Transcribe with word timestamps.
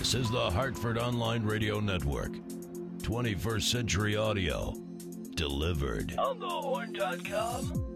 This 0.00 0.14
is 0.14 0.30
the 0.30 0.50
Hartford 0.50 0.96
Online 0.96 1.42
Radio 1.42 1.78
Network. 1.78 2.32
21st 3.02 3.62
Century 3.62 4.16
Audio. 4.16 4.74
Delivered. 5.34 6.16
On 6.16 6.40
the 6.40 7.89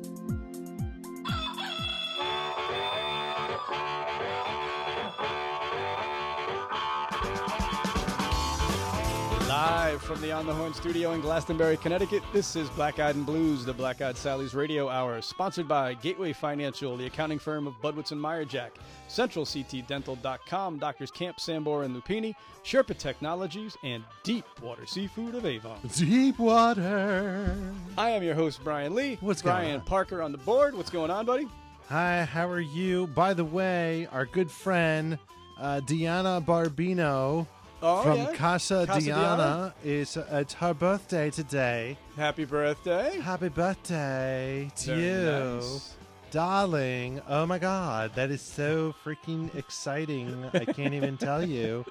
from 10.05 10.21
the 10.21 10.31
On 10.31 10.45
the 10.45 10.53
Horn 10.53 10.75
studio 10.75 11.13
in 11.13 11.23
Glastonbury, 11.23 11.79
Connecticut, 11.79 12.23
this 12.31 12.57
is 12.57 12.69
Black 12.71 12.99
Eyed 12.99 13.17
and 13.17 13.25
Blues, 13.25 13.65
the 13.65 13.73
Black 13.73 14.03
Eyed 14.03 14.19
Sally's 14.19 14.55
Radio 14.55 14.91
Hour, 14.91 15.23
sponsored 15.23 15.67
by 15.67 15.95
Gateway 15.95 16.35
Financial, 16.35 16.95
the 16.95 17.07
accounting 17.07 17.39
firm 17.39 17.67
of 17.67 17.73
Budwitz 17.81 18.13
and 18.13 18.21
Meyerjack, 18.21 18.73
CentralCTDental.com, 19.09 20.79
Doctors 20.79 21.11
Camp, 21.11 21.39
Sambor, 21.39 21.87
and 21.87 21.97
Lupini, 21.97 22.35
Sherpa 22.65 22.99
Technologies, 22.99 23.79
and 23.83 24.05
Deep 24.25 24.45
Water 24.61 24.85
Seafood 24.85 25.37
of 25.37 25.47
Avon. 25.47 25.79
Deep 25.97 26.39
water. 26.39 27.57
I 27.97 28.11
am 28.11 28.23
your 28.23 28.35
host, 28.35 28.63
Brian 28.63 28.95
Lee. 28.95 29.17
What's 29.23 29.41
going 29.41 29.57
Brian? 29.57 29.81
Parker 29.81 30.21
on 30.21 30.33
the 30.33 30.39
board. 30.39 30.75
What's 30.75 30.91
going 30.91 31.11
on, 31.11 31.25
buddy? 31.25 31.49
Hi, 31.89 32.25
how 32.25 32.47
are 32.51 32.61
you? 32.61 33.07
By 33.07 33.33
the 33.33 33.45
way, 33.45 34.07
our 34.13 34.27
good 34.27 34.51
friend 34.51 35.19
uh, 35.59 35.81
Diana 35.81 36.43
Barbino 36.47 37.47
Oh, 37.87 38.03
from 38.03 38.17
yeah. 38.17 38.33
Casa, 38.35 38.87
Casa 38.87 39.01
Diana, 39.07 39.37
Diana. 39.37 39.75
is 39.85 40.17
uh, 40.17 40.25
it's 40.33 40.55
her 40.55 40.73
birthday 40.73 41.31
today. 41.31 41.99
Happy 42.17 42.47
birthday. 42.47 43.21
Happy 43.21 43.51
birthday 43.51 44.71
to 44.77 44.87
Very 44.87 45.03
you, 45.03 45.57
nice. 45.61 45.95
darling. 46.31 47.21
Oh 47.29 47.45
my 47.45 47.59
God, 47.59 48.13
that 48.15 48.31
is 48.31 48.41
so 48.41 48.95
freaking 49.05 49.55
exciting! 49.55 50.45
I 50.55 50.65
can't 50.65 50.95
even 50.95 51.19
tell 51.19 51.45
you. 51.47 51.85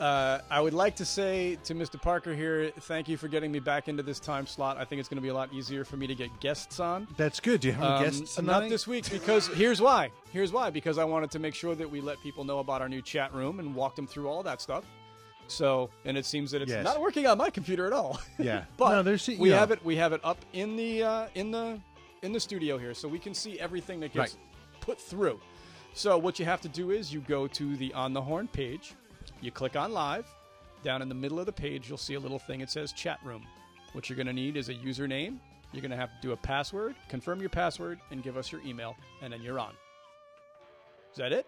Uh, 0.00 0.40
I 0.50 0.62
would 0.62 0.72
like 0.72 0.96
to 0.96 1.04
say 1.04 1.58
to 1.64 1.74
Mr. 1.74 2.00
Parker 2.00 2.34
here, 2.34 2.70
thank 2.80 3.06
you 3.06 3.18
for 3.18 3.28
getting 3.28 3.52
me 3.52 3.58
back 3.58 3.86
into 3.86 4.02
this 4.02 4.18
time 4.18 4.46
slot. 4.46 4.78
I 4.78 4.84
think 4.86 4.98
it's 4.98 5.10
going 5.10 5.18
to 5.18 5.22
be 5.22 5.28
a 5.28 5.34
lot 5.34 5.52
easier 5.52 5.84
for 5.84 5.98
me 5.98 6.06
to 6.06 6.14
get 6.14 6.30
guests 6.40 6.80
on. 6.80 7.06
That's 7.18 7.38
good. 7.38 7.60
Do 7.60 7.68
you 7.68 7.74
have 7.74 7.84
Um, 7.84 8.04
guests 8.04 8.36
tonight? 8.36 8.60
Not 8.62 8.68
this 8.70 8.86
week 8.86 9.10
because 9.10 9.46
here's 9.48 9.78
why. 9.78 10.10
Here's 10.32 10.52
why 10.52 10.70
because 10.70 10.96
I 10.96 11.04
wanted 11.04 11.30
to 11.32 11.38
make 11.38 11.54
sure 11.54 11.74
that 11.74 11.90
we 11.90 12.00
let 12.00 12.18
people 12.22 12.44
know 12.44 12.60
about 12.60 12.80
our 12.80 12.88
new 12.88 13.02
chat 13.02 13.34
room 13.34 13.58
and 13.60 13.74
walk 13.74 13.94
them 13.94 14.06
through 14.06 14.26
all 14.28 14.42
that 14.42 14.62
stuff. 14.62 14.84
So, 15.48 15.90
and 16.06 16.16
it 16.16 16.24
seems 16.24 16.50
that 16.52 16.62
it's 16.62 16.70
Yes. 16.70 16.82
not 16.84 16.98
working 16.98 17.26
on 17.26 17.36
my 17.36 17.50
computer 17.50 17.86
at 17.86 17.92
all. 17.92 18.20
Yeah. 18.38 18.64
but 18.78 19.02
No, 19.04 19.16
we 19.38 19.50
know. 19.50 19.56
have 19.56 19.70
it. 19.70 19.84
We 19.84 19.96
have 19.96 20.14
it 20.14 20.20
up 20.24 20.38
in 20.54 20.76
the 20.76 21.02
uh, 21.02 21.26
in 21.34 21.50
the 21.50 21.78
in 22.22 22.32
the 22.32 22.40
studio 22.40 22.78
here, 22.78 22.94
so 22.94 23.06
we 23.06 23.18
can 23.18 23.34
see 23.34 23.60
everything 23.60 24.00
that 24.00 24.14
gets 24.14 24.34
Right. 24.34 24.36
put 24.80 24.98
through. 24.98 25.38
So 25.92 26.16
what 26.16 26.38
you 26.38 26.46
have 26.46 26.62
to 26.62 26.68
do 26.68 26.90
is 26.90 27.12
you 27.12 27.20
go 27.20 27.46
to 27.48 27.76
the 27.76 27.92
on 27.92 28.14
the 28.14 28.22
horn 28.22 28.46
page, 28.48 28.94
you 29.40 29.50
click 29.50 29.76
on 29.76 29.92
live. 29.92 30.26
Down 30.82 31.02
in 31.02 31.08
the 31.08 31.14
middle 31.14 31.38
of 31.38 31.46
the 31.46 31.52
page, 31.52 31.88
you'll 31.88 31.98
see 31.98 32.14
a 32.14 32.20
little 32.20 32.38
thing. 32.38 32.60
It 32.62 32.70
says 32.70 32.92
chat 32.92 33.18
room. 33.22 33.44
What 33.92 34.08
you're 34.08 34.16
going 34.16 34.26
to 34.28 34.32
need 34.32 34.56
is 34.56 34.68
a 34.70 34.74
username. 34.74 35.38
You're 35.72 35.82
going 35.82 35.90
to 35.90 35.96
have 35.96 36.10
to 36.10 36.16
do 36.22 36.32
a 36.32 36.36
password, 36.36 36.94
confirm 37.08 37.40
your 37.40 37.50
password, 37.50 38.00
and 38.10 38.22
give 38.22 38.36
us 38.36 38.50
your 38.50 38.60
email, 38.62 38.96
and 39.22 39.32
then 39.32 39.42
you're 39.42 39.58
on. 39.58 39.72
Is 41.12 41.18
that 41.18 41.32
it? 41.32 41.46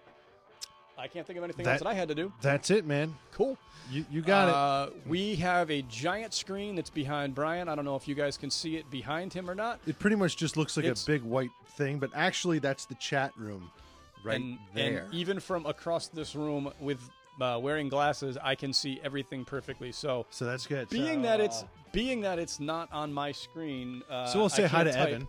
I 0.98 1.08
can't 1.08 1.26
think 1.26 1.38
of 1.38 1.44
anything 1.44 1.66
else 1.66 1.78
That- 1.78 1.84
that 1.84 1.90
I 1.90 1.94
had 1.94 2.08
to 2.08 2.14
do. 2.14 2.32
That's 2.42 2.70
it, 2.70 2.84
man. 2.86 3.16
Cool. 3.32 3.56
You 3.90 4.04
you 4.10 4.20
got 4.20 4.48
it. 4.48 4.54
Uh, 4.54 4.90
we 5.06 5.34
have 5.36 5.70
a 5.70 5.82
giant 5.82 6.34
screen 6.34 6.76
that's 6.76 6.90
behind 6.90 7.34
Brian. 7.34 7.68
I 7.68 7.74
don't 7.74 7.84
know 7.84 7.96
if 7.96 8.06
you 8.06 8.14
guys 8.14 8.36
can 8.36 8.50
see 8.50 8.76
it 8.76 8.88
behind 8.90 9.32
him 9.32 9.50
or 9.50 9.54
not. 9.54 9.80
It 9.86 9.98
pretty 9.98 10.16
much 10.16 10.36
just 10.36 10.56
looks 10.56 10.76
like 10.76 10.86
a 10.86 10.94
big 11.06 11.22
white 11.22 11.50
thing, 11.76 11.98
but 11.98 12.10
actually 12.14 12.58
that's 12.58 12.84
the 12.84 12.94
chat 12.96 13.32
room 13.36 13.70
right 14.24 14.40
and, 14.40 14.58
there. 14.74 15.04
and 15.04 15.14
even 15.14 15.40
from 15.40 15.66
across 15.66 16.08
this 16.08 16.36
room 16.36 16.70
with 16.78 17.00
uh, 17.40 17.58
wearing 17.62 17.88
glasses, 17.88 18.36
I 18.42 18.54
can 18.54 18.72
see 18.72 19.00
everything 19.02 19.44
perfectly. 19.44 19.92
So, 19.92 20.26
so 20.30 20.44
that's 20.44 20.66
good. 20.66 20.88
being 20.90 21.22
that 21.22 21.40
it's 21.40 21.64
being 21.92 22.20
that 22.22 22.38
it's 22.38 22.58
not 22.60 22.90
on 22.92 23.12
my 23.12 23.32
screen, 23.32 24.02
uh, 24.10 24.26
so 24.26 24.38
we'll 24.40 24.48
say 24.48 24.66
hi 24.66 24.84
to 24.84 24.92
type. 24.92 25.08
Evan 25.08 25.28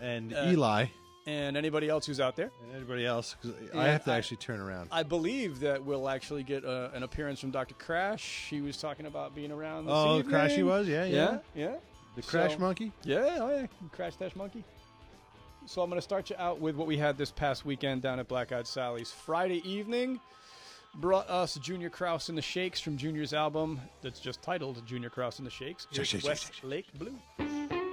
and 0.00 0.32
Uh, 0.34 0.44
Eli 0.48 0.86
and 1.26 1.56
anybody 1.56 1.88
else 1.88 2.06
who's 2.06 2.20
out 2.20 2.36
there. 2.36 2.50
and 2.62 2.72
everybody 2.74 3.04
else 3.04 3.34
I 3.74 3.84
have 3.88 4.04
to 4.04 4.12
I- 4.12 4.16
actually 4.18 4.36
turn 4.38 4.60
around. 4.60 4.88
I 4.92 5.02
believe 5.02 5.60
that 5.60 5.84
we'll 5.84 6.08
actually 6.08 6.42
get 6.42 6.64
uh, 6.64 6.90
an 6.94 7.02
appearance 7.02 7.40
from 7.40 7.50
Dr. 7.50 7.74
Crash. 7.74 8.46
He 8.48 8.60
was 8.60 8.76
talking 8.76 9.06
about 9.06 9.34
being 9.34 9.50
around. 9.52 9.86
Oh, 9.88 10.18
evening. 10.18 10.34
Crashy 10.34 10.64
was, 10.64 10.86
yeah, 10.88 11.04
yeah. 11.04 11.38
yeah, 11.54 11.64
yeah. 11.66 11.74
The 12.14 12.22
Crash 12.22 12.52
So- 12.52 12.58
Monkey. 12.60 12.92
Yeah, 13.02 13.38
oh 13.40 13.50
yeah, 13.60 13.66
Crash 13.92 14.16
Dash 14.16 14.36
Monkey. 14.36 14.62
So 15.66 15.82
I'm 15.82 15.90
going 15.90 15.98
to 15.98 16.02
start 16.04 16.30
you 16.30 16.36
out 16.38 16.60
with 16.60 16.76
what 16.76 16.86
we 16.86 16.96
had 16.96 17.18
this 17.18 17.32
past 17.32 17.66
weekend 17.66 18.00
down 18.00 18.20
at 18.20 18.28
Black 18.28 18.52
Eyed 18.52 18.68
Sally's. 18.68 19.10
Friday 19.10 19.68
evening 19.68 20.20
brought 21.00 21.28
us 21.28 21.54
Junior 21.56 21.90
Kraus 21.90 22.28
and 22.28 22.36
the 22.36 22.42
Shakes 22.42 22.80
from 22.80 22.96
Junior's 22.96 23.32
album 23.32 23.80
that's 24.02 24.20
just 24.20 24.42
titled 24.42 24.84
Junior 24.86 25.10
Kraus 25.10 25.38
and 25.38 25.46
the 25.46 25.50
Shakes. 25.50 25.86
Shake, 25.90 25.96
Here's 25.96 26.08
shake, 26.08 26.20
shake, 26.22 26.28
West 26.28 26.44
shake, 26.44 26.54
shake. 26.54 26.64
Lake 26.64 26.86
Blue. 26.98 27.85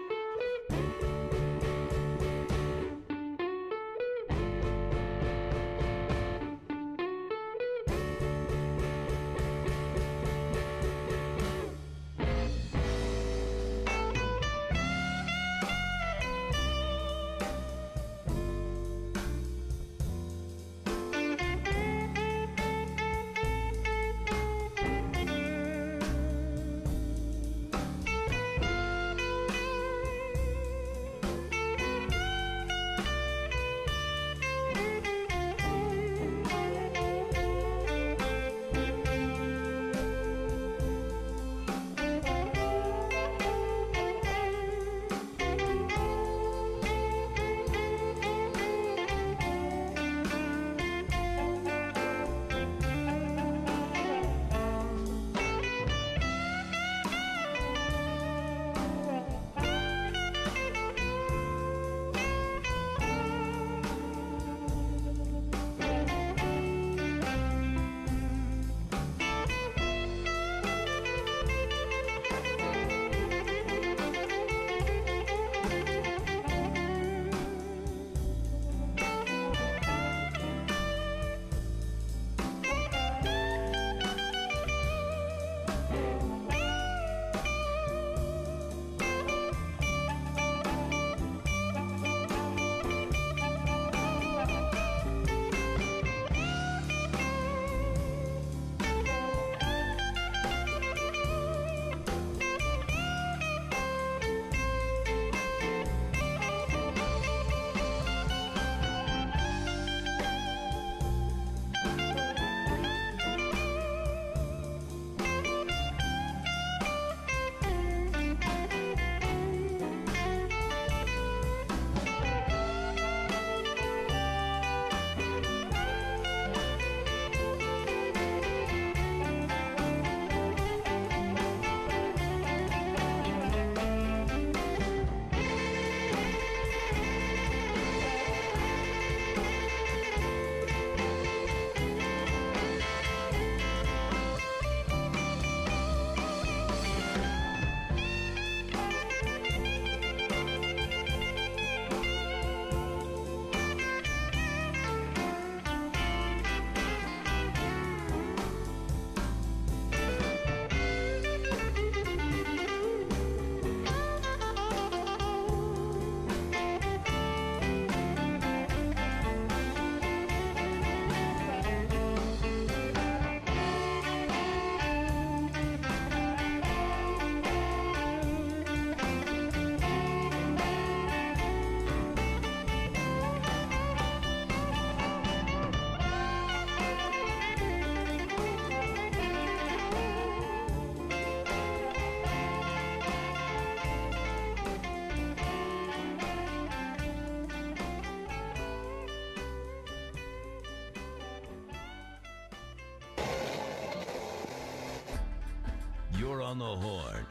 You're 206.24 206.42
on 206.42 206.58
the 206.58 206.64
horn. 206.64 207.26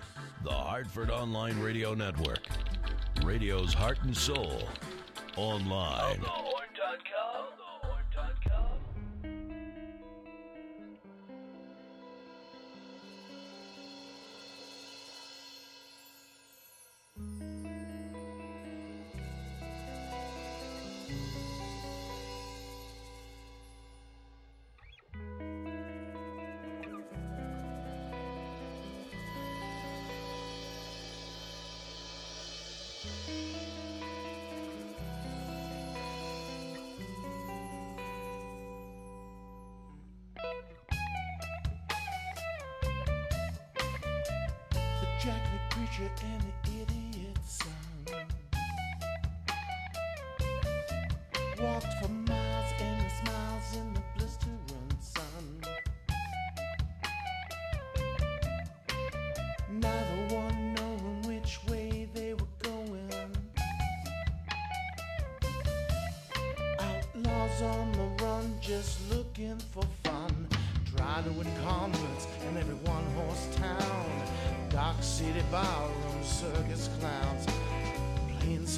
The 0.44 0.50
Hartford 0.50 1.10
Online 1.10 1.58
Radio 1.60 1.94
Network. 1.94 2.46
Radio's 3.24 3.72
heart 3.72 3.96
and 4.02 4.14
soul. 4.14 4.68
Online. 5.38 6.20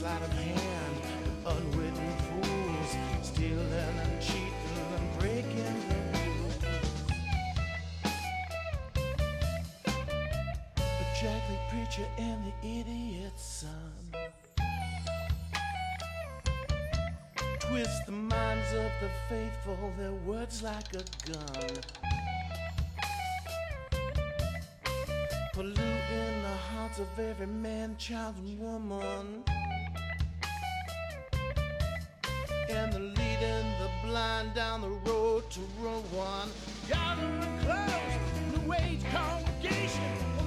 Sleight 0.04 0.20
of 0.20 0.32
hand 0.32 0.96
unwitting 1.46 2.14
fools. 2.26 2.90
Stealing 3.22 3.96
and 4.04 4.20
cheating 4.20 4.88
and 4.96 5.18
breaking 5.18 5.78
the 5.88 5.96
rules. 6.20 6.56
The 10.76 11.06
jackleg 11.18 11.62
preacher 11.70 12.06
and 12.18 12.40
the 12.44 12.68
idiot 12.80 13.32
son. 13.36 13.94
twist 17.60 18.04
the 18.04 18.12
minds 18.12 18.70
of 18.72 18.90
the 19.00 19.10
faithful, 19.30 19.90
their 19.96 20.12
words 20.12 20.62
like 20.62 20.92
a 20.92 21.04
gun. 21.30 21.70
Polluting 25.54 26.36
the 26.42 26.56
hearts 26.72 26.98
of 26.98 27.08
every 27.18 27.46
man, 27.46 27.96
child, 27.96 28.34
and 28.36 28.60
woman. 28.60 29.44
And 32.74 32.92
they're 32.92 33.00
leading 33.00 33.70
the 33.78 33.88
blind 34.02 34.52
down 34.54 34.80
the 34.80 34.88
road 35.08 35.48
to 35.50 35.60
ruin. 35.80 36.48
Gathering 36.88 37.58
close, 37.60 38.64
New 38.64 38.72
Age 38.74 39.04
congregation, 39.12 40.43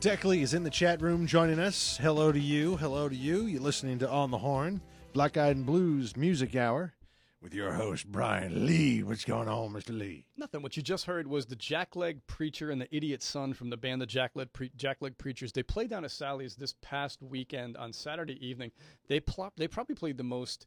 Deckley 0.00 0.40
is 0.40 0.54
in 0.54 0.62
the 0.62 0.70
chat 0.70 1.02
room 1.02 1.26
joining 1.26 1.58
us. 1.58 1.98
Hello 1.98 2.32
to 2.32 2.40
you. 2.40 2.78
Hello 2.78 3.06
to 3.06 3.14
you. 3.14 3.42
You're 3.44 3.60
listening 3.60 3.98
to 3.98 4.08
On 4.08 4.30
the 4.30 4.38
Horn, 4.38 4.80
Black 5.12 5.36
Eyed 5.36 5.56
and 5.56 5.66
Blues 5.66 6.16
Music 6.16 6.56
Hour 6.56 6.94
with 7.42 7.52
your 7.52 7.74
host, 7.74 8.10
Brian 8.10 8.64
Lee. 8.64 9.02
What's 9.02 9.26
going 9.26 9.46
on, 9.46 9.74
Mr. 9.74 9.96
Lee? 9.96 10.24
Nothing. 10.38 10.62
What 10.62 10.74
you 10.74 10.82
just 10.82 11.04
heard 11.04 11.26
was 11.26 11.44
the 11.44 11.56
Jackleg 11.56 12.20
Preacher 12.26 12.70
and 12.70 12.80
the 12.80 12.88
Idiot 12.96 13.22
Son 13.22 13.52
from 13.52 13.68
the 13.68 13.76
band 13.76 14.00
the 14.00 14.06
Jackleg, 14.06 14.54
Pre- 14.54 14.70
Jackleg 14.70 15.18
Preachers. 15.18 15.52
They 15.52 15.62
played 15.62 15.90
down 15.90 16.06
at 16.06 16.12
Sally's 16.12 16.56
this 16.56 16.74
past 16.80 17.22
weekend 17.22 17.76
on 17.76 17.92
Saturday 17.92 18.38
evening. 18.46 18.70
They 19.08 19.20
plop, 19.20 19.52
They 19.56 19.68
probably 19.68 19.96
played 19.96 20.16
the 20.16 20.24
most 20.24 20.66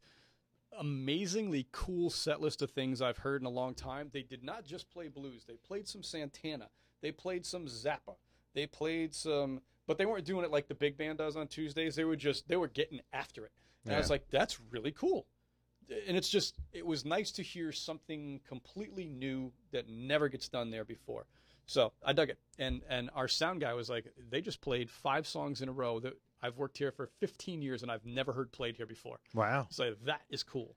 amazingly 0.80 1.66
cool 1.72 2.12
set 2.12 2.40
list 2.40 2.62
of 2.62 2.70
things 2.70 3.02
I've 3.02 3.18
heard 3.18 3.42
in 3.42 3.48
a 3.48 3.52
long 3.52 3.74
time. 3.74 4.12
They 4.14 4.22
did 4.22 4.44
not 4.44 4.64
just 4.64 4.92
play 4.92 5.08
blues. 5.08 5.46
They 5.48 5.56
played 5.56 5.88
some 5.88 6.04
Santana. 6.04 6.70
They 7.02 7.12
played 7.12 7.48
some 7.48 7.66
Zappa. 7.66 8.18
They 8.54 8.68
played 8.68 9.14
some, 9.14 9.62
but 9.88 9.98
they 9.98 10.06
weren't 10.06 10.26
doing 10.26 10.46
it 10.46 10.52
like 10.52 10.68
the 10.68 10.76
big 10.76 10.98
band 10.98 11.18
does 11.18 11.36
on 11.36 11.48
Tuesdays. 11.48 11.96
They 11.96 12.06
were 12.06 12.16
just 12.16 12.48
they 12.48 12.58
were 12.58 12.68
getting 12.68 13.02
after 13.12 13.46
it. 13.46 13.52
And 13.86 13.96
I 13.96 13.98
was 13.98 14.10
like, 14.10 14.26
that's 14.30 14.60
really 14.72 14.92
cool. 14.92 15.28
And 16.08 16.16
it's 16.16 16.30
just 16.30 16.58
it 16.72 16.86
was 16.86 17.04
nice 17.04 17.32
to 17.34 17.44
hear 17.44 17.72
something 17.72 18.40
completely 18.48 19.06
new 19.06 19.52
that 19.72 19.90
never 19.90 20.30
gets 20.30 20.48
done 20.48 20.72
there 20.72 20.86
before. 20.86 21.26
So 21.66 21.94
i 22.06 22.14
dug 22.14 22.30
it. 22.30 22.40
And 22.60 22.82
and 22.90 23.10
our 23.16 23.28
sound 23.28 23.62
guy 23.62 23.74
was 23.74 23.90
like 23.90 24.06
they 24.30 24.42
just 24.42 24.62
played 24.62 24.90
five 24.90 25.28
songs 25.28 25.62
in 25.62 25.70
a 25.70 25.72
row 25.72 26.00
that 26.00 26.14
i've 26.42 26.58
worked 26.58 26.78
here 26.78 26.92
for 26.92 27.08
15 27.20 27.62
years 27.62 27.84
and 27.84 27.92
i've 27.92 28.06
never 28.06 28.34
heard 28.34 28.52
played 28.52 28.76
here 28.78 28.86
before. 28.86 29.20
Wow. 29.34 29.68
so 29.70 29.96
that 30.06 30.22
is 30.30 30.44
cool. 30.44 30.76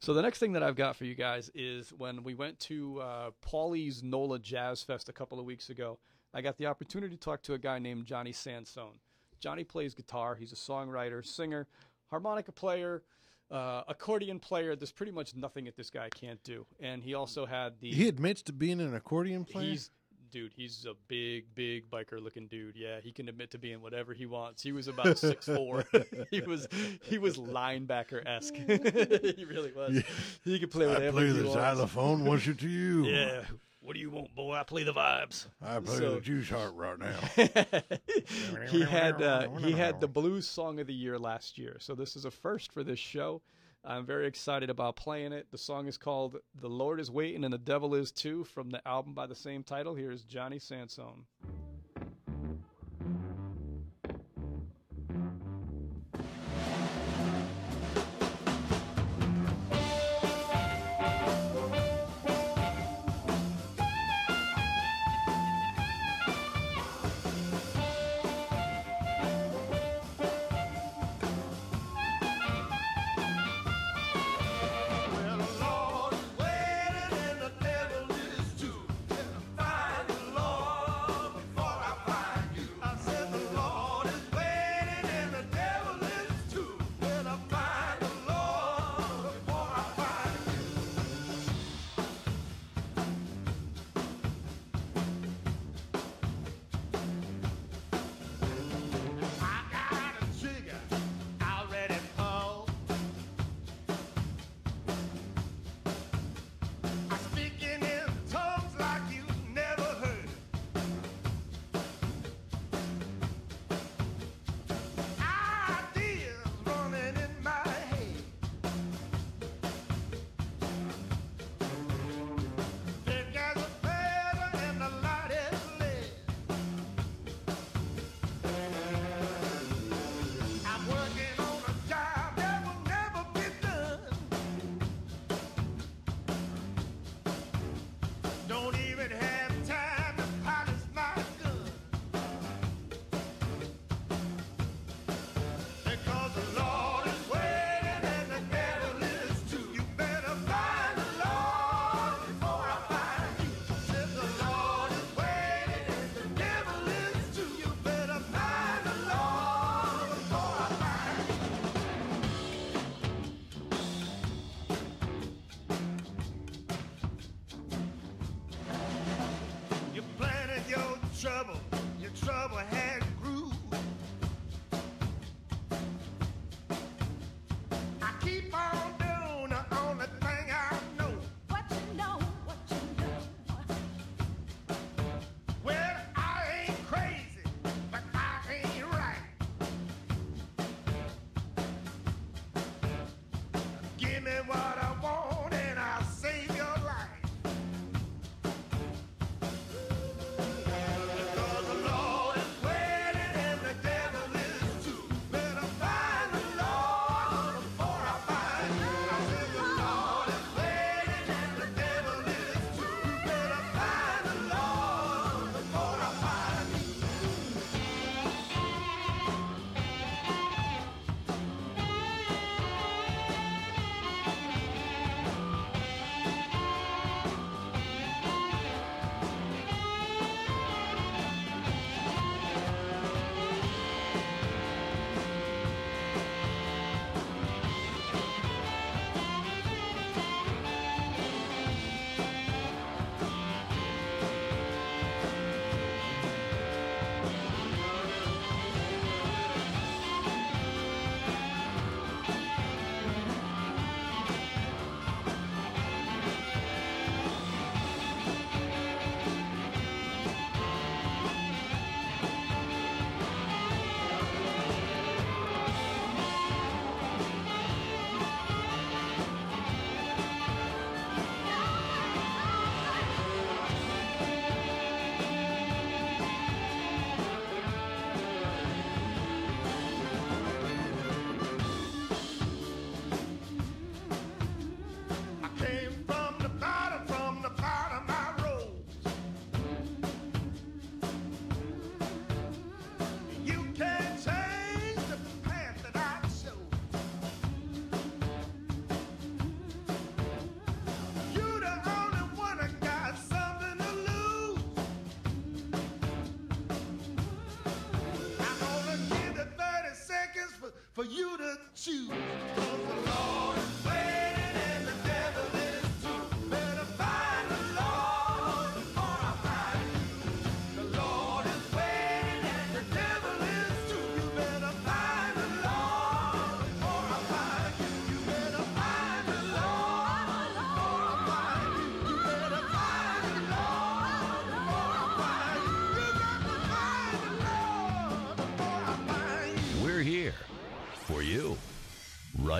So 0.00 0.12
the 0.12 0.22
next 0.22 0.38
thing 0.38 0.52
that 0.52 0.62
i've 0.62 0.76
got 0.76 0.96
for 0.96 1.04
you 1.04 1.14
guys 1.14 1.50
is 1.54 1.90
when 1.90 2.22
we 2.22 2.34
went 2.34 2.58
to 2.60 3.00
uh, 3.00 3.30
paulie's 3.40 4.02
nola 4.02 4.38
jazz 4.38 4.82
fest 4.82 5.08
a 5.08 5.12
couple 5.12 5.38
of 5.38 5.46
weeks 5.46 5.70
ago 5.70 5.98
I 6.34 6.40
got 6.42 6.58
the 6.58 6.66
opportunity 6.66 7.14
to 7.16 7.20
talk 7.20 7.42
to 7.44 7.54
a 7.54 7.58
guy 7.58 7.78
named 7.78 8.06
Johnny 8.06 8.32
Sansone. 8.32 8.98
Johnny 9.40 9.64
plays 9.64 9.94
guitar. 9.94 10.34
He's 10.34 10.52
a 10.52 10.56
songwriter, 10.56 11.24
singer, 11.24 11.66
harmonica 12.10 12.50
player, 12.50 13.02
uh, 13.50 13.82
accordion 13.88 14.40
player. 14.40 14.74
There's 14.74 14.92
pretty 14.92 15.12
much 15.12 15.36
nothing 15.36 15.66
that 15.66 15.76
this 15.76 15.90
guy 15.90 16.08
can't 16.08 16.42
do. 16.42 16.66
And 16.80 17.02
he 17.02 17.14
also 17.14 17.46
had 17.46 17.74
the. 17.80 17.90
He 17.92 18.08
admits 18.08 18.42
to 18.42 18.52
being 18.52 18.80
an 18.80 18.94
accordion 18.94 19.44
player. 19.44 19.66
He's 19.70 19.90
dude. 20.34 20.52
He's 20.56 20.84
a 20.84 20.94
big, 21.06 21.54
big 21.54 21.88
biker 21.88 22.20
looking 22.20 22.48
dude. 22.48 22.74
Yeah, 22.76 23.00
he 23.00 23.12
can 23.12 23.28
admit 23.28 23.52
to 23.52 23.58
being 23.58 23.80
whatever 23.80 24.12
he 24.12 24.26
wants. 24.26 24.62
He 24.62 24.72
was 24.72 24.88
about 24.88 25.16
six 25.16 25.46
four. 25.54 25.84
he 26.30 26.40
was 26.40 26.66
he 27.02 27.18
was 27.18 27.36
linebacker 27.36 28.26
esque. 28.26 28.54
he 29.36 29.44
really 29.44 29.72
was. 29.72 30.02
He 30.42 30.58
could 30.58 30.72
play 30.72 30.86
whatever. 30.88 31.18
I 31.18 31.22
play 31.22 31.26
he 31.28 31.32
the 31.34 31.42
wants. 31.44 31.54
xylophone. 31.54 32.24
What's 32.24 32.46
it 32.48 32.58
to 32.58 32.68
you? 32.68 33.04
Yeah. 33.14 33.42
What 33.84 33.92
do 33.92 34.00
you 34.00 34.08
want, 34.08 34.34
boy? 34.34 34.54
I 34.54 34.62
play 34.62 34.82
the 34.82 34.94
vibes. 34.94 35.44
I 35.62 35.78
play 35.78 35.98
So- 35.98 36.14
the 36.14 36.20
juice 36.22 36.48
heart 36.48 36.72
right 36.74 36.98
now. 36.98 37.20
he 38.70 38.80
had 38.82 39.20
uh, 39.20 39.50
he 39.58 39.72
had 39.72 40.00
the 40.00 40.08
blues 40.08 40.48
song 40.48 40.80
of 40.80 40.86
the 40.86 40.94
year 40.94 41.18
last 41.18 41.58
year, 41.58 41.76
so 41.80 41.94
this 41.94 42.16
is 42.16 42.24
a 42.24 42.30
first 42.30 42.72
for 42.72 42.82
this 42.82 42.98
show. 42.98 43.42
I'm 43.84 44.06
very 44.06 44.26
excited 44.26 44.70
about 44.70 44.96
playing 44.96 45.34
it. 45.34 45.48
The 45.50 45.58
song 45.58 45.86
is 45.86 45.98
called 45.98 46.38
"The 46.58 46.70
Lord 46.70 46.98
Is 46.98 47.10
Waiting 47.10 47.44
and 47.44 47.52
the 47.52 47.58
Devil 47.58 47.94
Is 47.94 48.10
Too" 48.10 48.44
from 48.44 48.70
the 48.70 48.80
album 48.88 49.12
by 49.12 49.26
the 49.26 49.34
same 49.34 49.62
title. 49.62 49.94
Here's 49.94 50.22
Johnny 50.22 50.58
Sansone. 50.58 51.26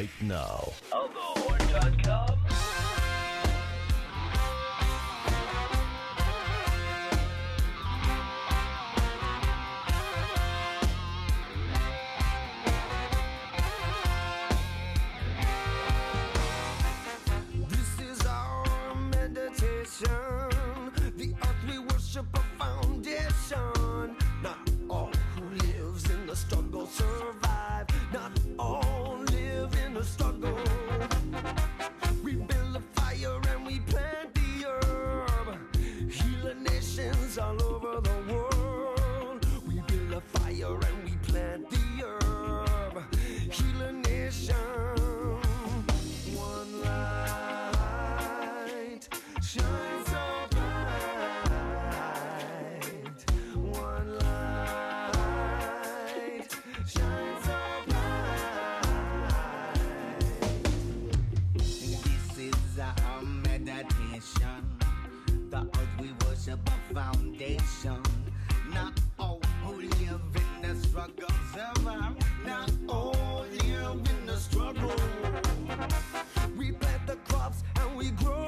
right 0.04 0.12
now. 0.20 0.73
nation. 64.14 64.62
The 65.50 65.58
earth 65.58 65.94
we 66.00 66.08
worship 66.24 66.60
a 66.68 66.94
foundation. 66.94 68.02
Not 68.72 68.92
all 69.18 69.40
who 69.64 69.82
live 69.82 70.20
in 70.42 70.62
the 70.62 70.86
struggle 70.86 71.28
survive. 71.52 72.16
Not 72.46 72.70
all 72.88 73.44
live 73.50 74.00
in 74.12 74.26
the 74.26 74.36
struggle. 74.36 74.94
We 76.56 76.72
plant 76.72 77.06
the 77.06 77.16
crops 77.28 77.64
and 77.80 77.96
we 77.96 78.10
grow. 78.10 78.43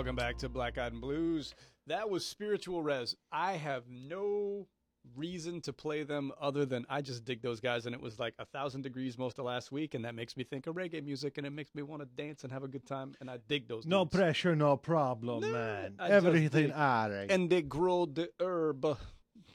Welcome 0.00 0.16
back 0.16 0.38
to 0.38 0.48
Black 0.48 0.78
Eyed 0.78 0.92
and 0.92 1.00
Blues. 1.02 1.54
That 1.86 2.08
was 2.08 2.24
Spiritual 2.24 2.82
Rez. 2.82 3.14
I 3.30 3.52
have 3.52 3.82
no 3.90 4.66
reason 5.14 5.60
to 5.60 5.74
play 5.74 6.04
them 6.04 6.32
other 6.40 6.64
than 6.64 6.86
I 6.88 7.02
just 7.02 7.26
dig 7.26 7.42
those 7.42 7.60
guys, 7.60 7.84
and 7.84 7.94
it 7.94 8.00
was 8.00 8.18
like 8.18 8.32
a 8.38 8.46
thousand 8.46 8.80
degrees 8.80 9.18
most 9.18 9.38
of 9.38 9.44
last 9.44 9.70
week, 9.70 9.92
and 9.92 10.02
that 10.06 10.14
makes 10.14 10.38
me 10.38 10.44
think 10.44 10.66
of 10.66 10.76
reggae 10.76 11.04
music, 11.04 11.36
and 11.36 11.46
it 11.46 11.50
makes 11.50 11.74
me 11.74 11.82
want 11.82 12.00
to 12.00 12.06
dance 12.06 12.44
and 12.44 12.50
have 12.50 12.62
a 12.62 12.68
good 12.68 12.86
time, 12.86 13.12
and 13.20 13.30
I 13.30 13.40
dig 13.46 13.68
those. 13.68 13.84
No 13.84 14.06
dudes. 14.06 14.16
pressure, 14.16 14.56
no 14.56 14.78
problem, 14.78 15.42
no, 15.42 15.52
man. 15.52 15.96
I 15.98 16.08
Everything 16.08 16.72
alright. 16.72 17.30
And 17.30 17.50
they 17.50 17.60
grow 17.60 18.06
the 18.06 18.30
herb. 18.40 18.96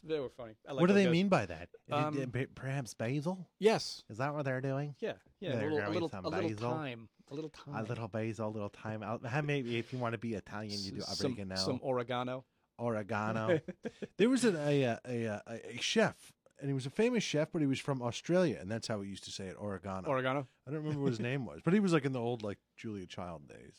They 0.03 0.19
were 0.19 0.29
funny. 0.29 0.53
Like 0.67 0.79
what 0.79 0.85
do 0.85 0.93
they 0.93 1.05
guys. 1.05 1.11
mean 1.11 1.27
by 1.27 1.47
that? 1.47 1.69
Um, 1.91 2.31
Perhaps 2.53 2.93
basil? 2.93 3.47
Yes. 3.57 4.03
Is 4.11 4.19
that 4.19 4.35
what 4.35 4.45
they're 4.45 4.61
doing? 4.61 4.93
Yeah. 4.99 5.13
Yeah. 5.39 5.55
They're 5.55 5.69
a 5.69 5.89
little, 5.89 5.89
a 5.89 5.89
little, 5.89 6.11
a 6.23 6.29
little 6.29 6.71
thyme 6.71 7.09
a 7.31 7.33
little 7.33 7.49
thyme, 7.49 7.75
a 7.75 7.83
little 7.83 8.07
basil, 8.07 8.47
a 8.47 8.49
little 8.49 8.69
thyme. 8.69 9.03
Maybe 9.45 9.77
if 9.77 9.91
you 9.91 9.99
want 9.99 10.13
to 10.13 10.17
be 10.17 10.33
Italian, 10.35 10.79
you 10.79 10.91
do 10.91 11.01
oregano, 11.21 11.55
some, 11.55 11.79
oregano, 11.83 12.45
oregano. 12.79 13.59
there 14.17 14.29
was 14.29 14.45
an, 14.45 14.55
a, 14.57 14.83
a, 14.83 14.97
a 15.05 15.41
a 15.75 15.81
chef, 15.81 16.33
and 16.59 16.69
he 16.69 16.73
was 16.73 16.85
a 16.85 16.89
famous 16.89 17.23
chef, 17.23 17.49
but 17.51 17.61
he 17.61 17.67
was 17.67 17.79
from 17.79 18.01
Australia, 18.01 18.57
and 18.59 18.69
that's 18.71 18.87
how 18.87 18.99
we 18.99 19.07
used 19.07 19.23
to 19.25 19.31
say 19.31 19.45
it, 19.47 19.55
oregano. 19.59 20.07
Oregano. 20.07 20.47
I 20.67 20.71
don't 20.71 20.81
remember 20.81 21.01
what 21.01 21.09
his 21.09 21.19
name 21.19 21.45
was, 21.45 21.61
but 21.63 21.73
he 21.73 21.79
was 21.79 21.93
like 21.93 22.05
in 22.05 22.13
the 22.13 22.19
old 22.21 22.43
like 22.43 22.57
Julia 22.77 23.05
Child 23.05 23.47
days. 23.47 23.73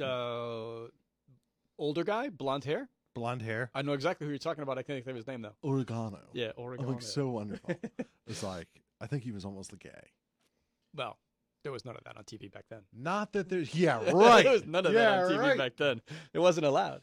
Uh, 0.00 0.88
older 1.78 2.04
guy, 2.04 2.28
blonde 2.28 2.64
hair. 2.64 2.88
Blonde 3.14 3.42
hair. 3.42 3.70
I 3.74 3.82
know 3.82 3.92
exactly 3.92 4.26
who 4.26 4.32
you're 4.32 4.38
talking 4.38 4.62
about. 4.62 4.76
I 4.76 4.82
can't 4.82 4.98
think 5.04 5.06
of 5.06 5.16
his 5.16 5.26
name 5.26 5.42
though. 5.42 5.54
Oregano. 5.62 6.18
Yeah, 6.32 6.50
oregano. 6.58 6.88
Oh, 6.88 6.90
it 6.90 6.94
looks 6.94 7.06
so 7.06 7.28
wonderful. 7.28 7.74
it's 8.26 8.42
like 8.42 8.68
I 9.00 9.06
think 9.06 9.22
he 9.22 9.30
was 9.32 9.44
almost 9.44 9.72
a 9.72 9.76
gay. 9.76 10.10
Well, 10.96 11.18
there 11.64 11.72
was 11.72 11.84
none 11.84 11.96
of 11.96 12.04
that 12.04 12.16
on 12.16 12.22
TV 12.22 12.52
back 12.52 12.66
then. 12.70 12.82
Not 12.96 13.32
that 13.32 13.48
there's 13.48 13.74
yeah 13.74 13.96
right. 14.12 14.44
there 14.44 14.52
was 14.52 14.66
none 14.66 14.86
of 14.86 14.92
yeah, 14.92 15.00
that 15.00 15.24
on 15.24 15.30
TV 15.32 15.38
right. 15.40 15.58
back 15.58 15.76
then. 15.76 16.00
It 16.32 16.38
wasn't 16.38 16.66
allowed. 16.66 17.02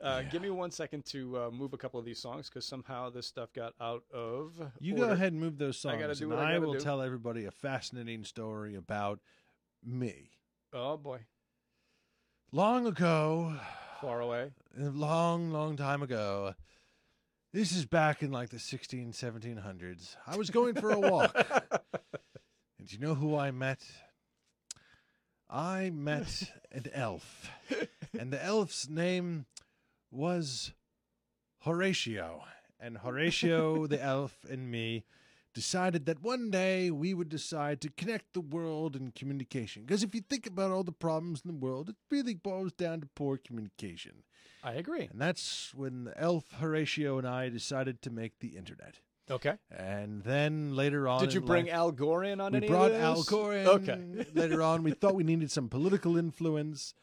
Uh, 0.00 0.22
Give 0.22 0.42
me 0.42 0.50
one 0.50 0.72
second 0.72 1.04
to 1.06 1.38
uh, 1.38 1.50
move 1.52 1.74
a 1.74 1.76
couple 1.76 2.00
of 2.00 2.04
these 2.04 2.18
songs 2.18 2.48
because 2.48 2.66
somehow 2.66 3.08
this 3.08 3.28
stuff 3.28 3.52
got 3.52 3.74
out 3.80 4.02
of. 4.12 4.50
You 4.80 4.94
order. 4.94 5.06
go 5.06 5.12
ahead 5.12 5.30
and 5.32 5.40
move 5.40 5.58
those 5.58 5.78
songs, 5.78 5.94
I 5.94 6.00
gotta 6.00 6.16
do 6.16 6.24
and 6.24 6.32
what 6.32 6.44
I 6.44 6.54
I, 6.54 6.58
will 6.58 6.72
do. 6.72 6.80
tell 6.80 7.00
everybody 7.00 7.44
a 7.44 7.52
fascinating 7.52 8.24
story 8.24 8.74
about 8.74 9.20
me. 9.84 10.30
Oh 10.72 10.96
boy, 10.96 11.20
Long 12.50 12.86
ago, 12.86 13.54
far 14.00 14.20
away. 14.20 14.50
a 14.76 14.84
long, 14.90 15.52
long 15.52 15.76
time 15.76 16.02
ago. 16.02 16.54
This 17.52 17.70
is 17.72 17.84
back 17.84 18.22
in 18.22 18.32
like 18.32 18.48
the 18.48 18.58
16, 18.58 19.12
1700s. 19.12 20.16
I 20.26 20.36
was 20.36 20.50
going 20.50 20.74
for 20.74 20.90
a 20.90 20.98
walk. 20.98 21.36
and 22.82 22.88
do 22.88 22.96
you 22.96 23.06
know 23.06 23.14
who 23.14 23.36
I 23.36 23.52
met? 23.52 23.84
I 25.48 25.90
met 25.90 26.50
an 26.72 26.86
elf. 26.92 27.48
And 28.18 28.32
the 28.32 28.44
elf's 28.44 28.88
name 28.88 29.46
was 30.10 30.72
Horatio. 31.60 32.42
And 32.80 32.98
Horatio, 32.98 33.86
the 33.86 34.02
elf, 34.02 34.36
and 34.50 34.68
me 34.68 35.04
decided 35.54 36.06
that 36.06 36.24
one 36.24 36.50
day 36.50 36.90
we 36.90 37.14
would 37.14 37.28
decide 37.28 37.80
to 37.82 37.90
connect 37.90 38.32
the 38.32 38.40
world 38.40 38.96
in 38.96 39.12
communication. 39.12 39.82
Because 39.82 40.02
if 40.02 40.12
you 40.12 40.20
think 40.20 40.48
about 40.48 40.72
all 40.72 40.82
the 40.82 40.90
problems 40.90 41.42
in 41.44 41.52
the 41.52 41.64
world, 41.64 41.88
it 41.88 41.96
really 42.10 42.34
boils 42.34 42.72
down 42.72 43.00
to 43.02 43.06
poor 43.14 43.36
communication. 43.36 44.24
I 44.64 44.72
agree. 44.72 45.08
And 45.08 45.20
that's 45.20 45.72
when 45.72 46.04
the 46.04 46.20
elf 46.20 46.50
Horatio 46.58 47.18
and 47.18 47.28
I 47.28 47.48
decided 47.48 48.02
to 48.02 48.10
make 48.10 48.40
the 48.40 48.56
internet. 48.56 48.98
Okay. 49.30 49.54
And 49.70 50.22
then 50.22 50.74
later 50.74 51.06
on, 51.08 51.20
Did 51.20 51.32
you 51.32 51.40
bring 51.40 51.66
life- 51.66 51.74
Al 51.74 51.92
Gore 51.92 52.24
in 52.24 52.40
on 52.40 52.52
we 52.52 52.58
any 52.58 52.68
brought 52.68 52.90
of 52.90 52.96
this? 52.96 53.02
Al 53.02 53.22
Gore 53.22 53.54
in. 53.54 53.66
Okay. 53.66 54.26
later 54.34 54.62
on, 54.62 54.82
we 54.82 54.92
thought 54.92 55.14
we 55.14 55.24
needed 55.24 55.50
some 55.50 55.68
political 55.68 56.16
influence. 56.16 56.94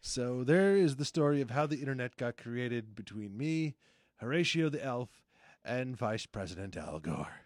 So 0.00 0.44
there 0.44 0.76
is 0.76 0.96
the 0.96 1.04
story 1.04 1.40
of 1.40 1.50
how 1.50 1.66
the 1.66 1.76
internet 1.80 2.16
got 2.16 2.36
created 2.36 2.94
between 2.94 3.36
me, 3.36 3.74
Horatio 4.16 4.68
the 4.68 4.84
elf, 4.84 5.08
and 5.64 5.96
Vice 5.96 6.26
President 6.26 6.76
Al 6.76 7.00
Gore. 7.00 7.40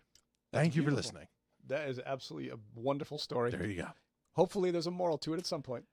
Thank 0.52 0.76
you 0.76 0.82
for 0.82 0.90
listening. 0.90 1.28
That 1.68 1.88
is 1.88 2.00
absolutely 2.04 2.50
a 2.50 2.56
wonderful 2.74 3.18
story. 3.18 3.50
There 3.50 3.66
you 3.66 3.82
go. 3.82 3.88
Hopefully, 4.32 4.70
there's 4.70 4.86
a 4.86 4.90
moral 4.90 5.18
to 5.18 5.34
it 5.34 5.38
at 5.38 5.46
some 5.46 5.62
point. 5.62 5.84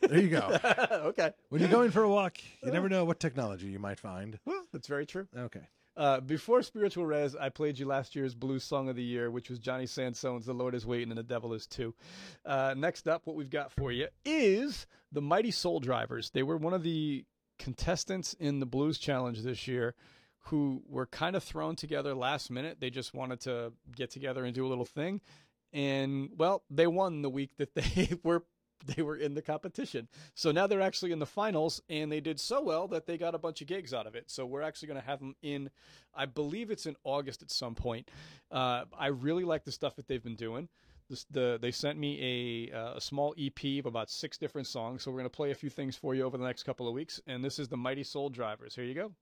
There 0.00 0.18
you 0.18 0.28
go. 0.28 0.58
okay. 0.92 1.32
when 1.50 1.60
you're 1.60 1.70
going 1.70 1.90
for 1.90 2.02
a 2.02 2.08
walk, 2.08 2.38
you 2.62 2.72
never 2.72 2.88
know 2.88 3.04
what 3.04 3.20
technology 3.20 3.68
you 3.68 3.78
might 3.78 4.00
find. 4.00 4.38
Well, 4.44 4.64
that's 4.72 4.88
very 4.88 5.06
true. 5.06 5.28
Okay. 5.36 5.68
Uh, 5.96 6.20
before 6.20 6.62
Spiritual 6.62 7.04
Rez, 7.04 7.36
I 7.36 7.50
played 7.50 7.78
you 7.78 7.86
last 7.86 8.16
year's 8.16 8.34
Blues 8.34 8.64
Song 8.64 8.88
of 8.88 8.96
the 8.96 9.02
Year, 9.02 9.30
which 9.30 9.50
was 9.50 9.58
Johnny 9.58 9.86
Sansone's 9.86 10.46
The 10.46 10.54
Lord 10.54 10.74
is 10.74 10.86
Waiting 10.86 11.10
and 11.10 11.18
the 11.18 11.22
Devil 11.22 11.52
is 11.52 11.66
Too. 11.66 11.94
Uh, 12.46 12.74
next 12.76 13.06
up, 13.06 13.22
what 13.26 13.36
we've 13.36 13.50
got 13.50 13.72
for 13.72 13.92
you 13.92 14.08
is 14.24 14.86
the 15.10 15.20
Mighty 15.20 15.50
Soul 15.50 15.80
Drivers. 15.80 16.30
They 16.30 16.42
were 16.42 16.56
one 16.56 16.72
of 16.72 16.82
the 16.82 17.24
contestants 17.58 18.34
in 18.34 18.58
the 18.58 18.66
Blues 18.66 18.98
Challenge 18.98 19.42
this 19.42 19.68
year 19.68 19.94
who 20.46 20.82
were 20.88 21.06
kind 21.06 21.36
of 21.36 21.44
thrown 21.44 21.76
together 21.76 22.14
last 22.14 22.50
minute. 22.50 22.78
They 22.80 22.90
just 22.90 23.14
wanted 23.14 23.40
to 23.40 23.72
get 23.94 24.10
together 24.10 24.44
and 24.44 24.54
do 24.54 24.66
a 24.66 24.68
little 24.68 24.86
thing. 24.86 25.20
And, 25.74 26.30
well, 26.36 26.64
they 26.70 26.86
won 26.86 27.22
the 27.22 27.30
week 27.30 27.50
that 27.58 27.74
they 27.74 28.10
were 28.22 28.44
they 28.96 29.02
were 29.02 29.16
in 29.16 29.34
the 29.34 29.42
competition. 29.42 30.08
So 30.34 30.52
now 30.52 30.66
they're 30.66 30.80
actually 30.80 31.12
in 31.12 31.18
the 31.18 31.26
finals, 31.26 31.80
and 31.88 32.10
they 32.10 32.20
did 32.20 32.40
so 32.40 32.62
well 32.62 32.88
that 32.88 33.06
they 33.06 33.18
got 33.18 33.34
a 33.34 33.38
bunch 33.38 33.60
of 33.60 33.66
gigs 33.66 33.94
out 33.94 34.06
of 34.06 34.14
it. 34.14 34.30
So 34.30 34.46
we're 34.46 34.62
actually 34.62 34.88
going 34.88 35.00
to 35.00 35.06
have 35.06 35.20
them 35.20 35.34
in, 35.42 35.70
I 36.14 36.26
believe 36.26 36.70
it's 36.70 36.86
in 36.86 36.96
August 37.04 37.42
at 37.42 37.50
some 37.50 37.74
point. 37.74 38.10
Uh, 38.50 38.84
I 38.98 39.08
really 39.08 39.44
like 39.44 39.64
the 39.64 39.72
stuff 39.72 39.96
that 39.96 40.08
they've 40.08 40.22
been 40.22 40.36
doing. 40.36 40.68
This, 41.08 41.26
the, 41.30 41.58
they 41.60 41.70
sent 41.70 41.98
me 41.98 42.70
a, 42.72 42.76
uh, 42.76 42.94
a 42.94 43.00
small 43.00 43.34
EP 43.38 43.78
of 43.78 43.86
about 43.86 44.10
six 44.10 44.38
different 44.38 44.66
songs. 44.66 45.02
So 45.02 45.10
we're 45.10 45.18
going 45.18 45.30
to 45.30 45.36
play 45.36 45.50
a 45.50 45.54
few 45.54 45.70
things 45.70 45.96
for 45.96 46.14
you 46.14 46.22
over 46.22 46.38
the 46.38 46.44
next 46.44 46.62
couple 46.62 46.88
of 46.88 46.94
weeks. 46.94 47.20
And 47.26 47.44
this 47.44 47.58
is 47.58 47.68
the 47.68 47.76
Mighty 47.76 48.04
Soul 48.04 48.30
Drivers. 48.30 48.74
Here 48.74 48.84
you 48.84 48.94
go. 48.94 49.12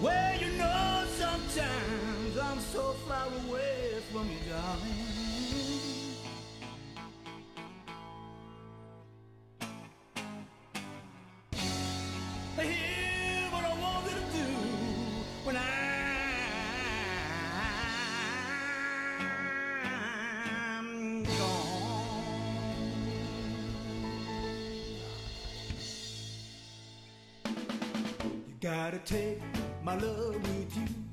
Well, 0.00 0.40
you 0.40 0.52
know, 0.58 1.04
sometimes 1.18 2.38
I'm 2.38 2.60
so 2.60 2.92
far 3.08 3.26
away 3.48 3.94
from 4.12 4.28
you, 4.28 4.38
darling. 4.50 5.93
Gotta 28.64 28.96
take 29.00 29.42
my 29.82 29.94
love 29.98 30.34
with 30.36 30.74
you 30.78 31.03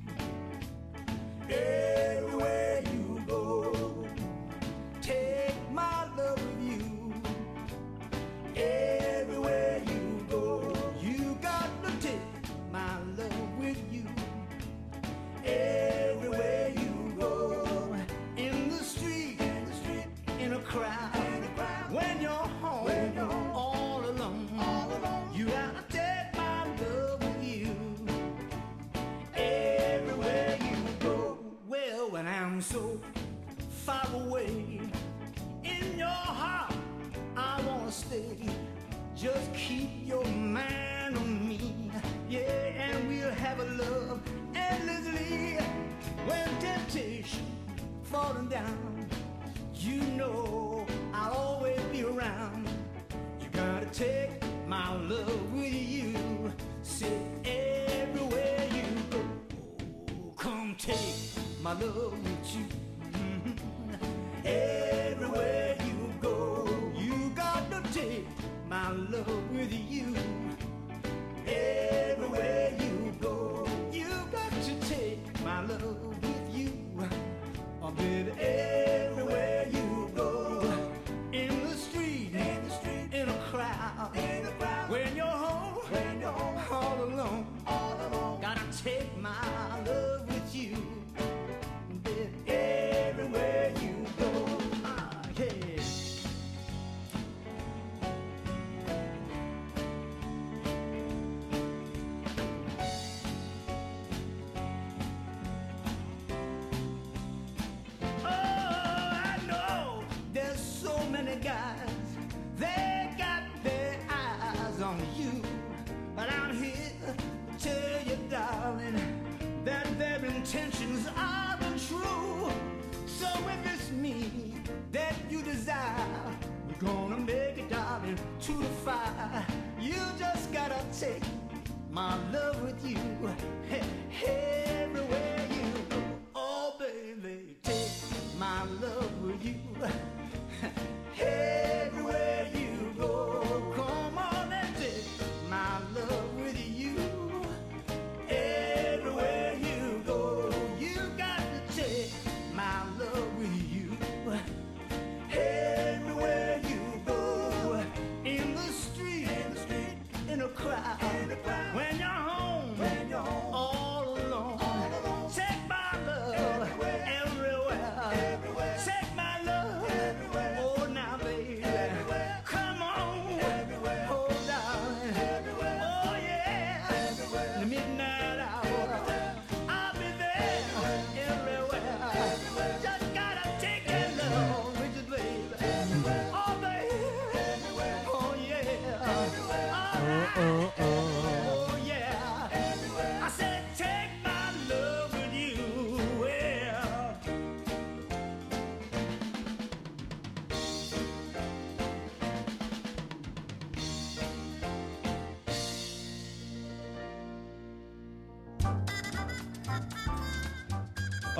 my 61.74 61.86
love 61.86 62.12
with 62.12 62.56
you. 62.56 62.81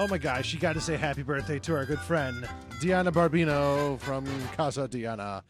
Oh 0.02 0.08
my 0.08 0.18
gosh, 0.18 0.52
you 0.52 0.60
got 0.60 0.74
to 0.74 0.82
say 0.82 0.98
happy 0.98 1.22
birthday 1.22 1.60
to 1.60 1.76
our 1.76 1.86
good 1.86 2.00
friend 2.00 2.50
Diana 2.82 3.12
Barbino 3.12 4.00
from 4.00 4.26
Casa 4.58 4.88
Diana. 4.88 5.44